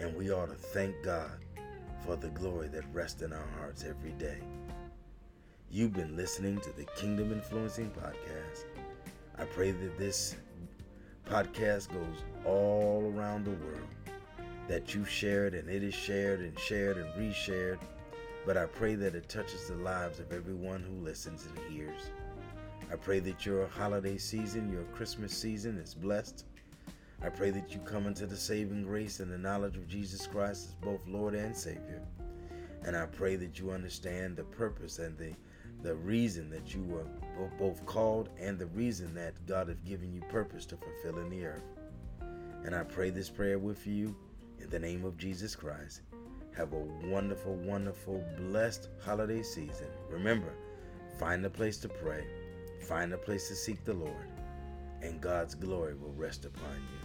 and 0.00 0.14
we 0.16 0.32
ought 0.32 0.46
to 0.46 0.54
thank 0.54 0.94
God 1.02 1.38
for 2.04 2.16
the 2.16 2.28
glory 2.28 2.68
that 2.68 2.84
rests 2.92 3.22
in 3.22 3.32
our 3.32 3.48
hearts 3.58 3.84
every 3.84 4.12
day. 4.12 4.38
You've 5.70 5.92
been 5.92 6.16
listening 6.16 6.60
to 6.60 6.72
the 6.72 6.84
Kingdom 6.96 7.32
Influencing 7.32 7.90
Podcast. 7.90 8.64
I 9.38 9.44
pray 9.44 9.72
that 9.72 9.98
this 9.98 10.36
podcast 11.26 11.88
goes 11.88 12.22
all 12.44 13.12
around 13.16 13.44
the 13.44 13.50
world, 13.50 13.88
that 14.68 14.94
you 14.94 15.04
share 15.04 15.46
it 15.46 15.54
and 15.54 15.68
it 15.68 15.82
is 15.82 15.94
shared 15.94 16.40
and 16.40 16.58
shared 16.58 16.98
and 16.98 17.08
reshared 17.14 17.78
but 18.46 18.56
I 18.56 18.66
pray 18.66 18.94
that 18.96 19.14
it 19.14 19.28
touches 19.28 19.68
the 19.68 19.76
lives 19.76 20.20
of 20.20 20.32
everyone 20.32 20.82
who 20.82 21.02
listens 21.02 21.46
and 21.46 21.72
hears. 21.72 22.10
I 22.92 22.96
pray 22.96 23.18
that 23.20 23.46
your 23.46 23.66
holiday 23.66 24.18
season, 24.18 24.70
your 24.70 24.84
Christmas 24.94 25.32
season 25.36 25.78
is 25.78 25.94
blessed. 25.94 26.44
I 27.24 27.30
pray 27.30 27.48
that 27.52 27.72
you 27.72 27.80
come 27.80 28.06
into 28.06 28.26
the 28.26 28.36
saving 28.36 28.82
grace 28.82 29.18
and 29.18 29.32
the 29.32 29.38
knowledge 29.38 29.78
of 29.78 29.88
Jesus 29.88 30.26
Christ 30.26 30.68
as 30.68 30.74
both 30.74 31.06
Lord 31.08 31.34
and 31.34 31.56
Savior. 31.56 32.02
And 32.84 32.94
I 32.94 33.06
pray 33.06 33.36
that 33.36 33.58
you 33.58 33.70
understand 33.70 34.36
the 34.36 34.44
purpose 34.44 34.98
and 34.98 35.16
the, 35.16 35.32
the 35.82 35.94
reason 35.94 36.50
that 36.50 36.74
you 36.74 36.82
were 36.82 37.06
both 37.58 37.86
called 37.86 38.28
and 38.38 38.58
the 38.58 38.66
reason 38.66 39.14
that 39.14 39.46
God 39.46 39.68
has 39.68 39.78
given 39.86 40.12
you 40.12 40.20
purpose 40.28 40.66
to 40.66 40.76
fulfill 40.76 41.18
in 41.22 41.30
the 41.30 41.46
earth. 41.46 41.64
And 42.62 42.74
I 42.74 42.82
pray 42.82 43.08
this 43.08 43.30
prayer 43.30 43.58
with 43.58 43.86
you 43.86 44.14
in 44.58 44.68
the 44.68 44.78
name 44.78 45.06
of 45.06 45.16
Jesus 45.16 45.56
Christ. 45.56 46.02
Have 46.54 46.74
a 46.74 47.08
wonderful, 47.08 47.54
wonderful, 47.54 48.22
blessed 48.36 48.90
holiday 49.02 49.42
season. 49.42 49.88
Remember, 50.10 50.52
find 51.18 51.46
a 51.46 51.50
place 51.50 51.78
to 51.78 51.88
pray, 51.88 52.26
find 52.82 53.14
a 53.14 53.18
place 53.18 53.48
to 53.48 53.54
seek 53.54 53.82
the 53.86 53.94
Lord, 53.94 54.28
and 55.00 55.22
God's 55.22 55.54
glory 55.54 55.94
will 55.94 56.12
rest 56.12 56.44
upon 56.44 56.76
you. 56.76 57.03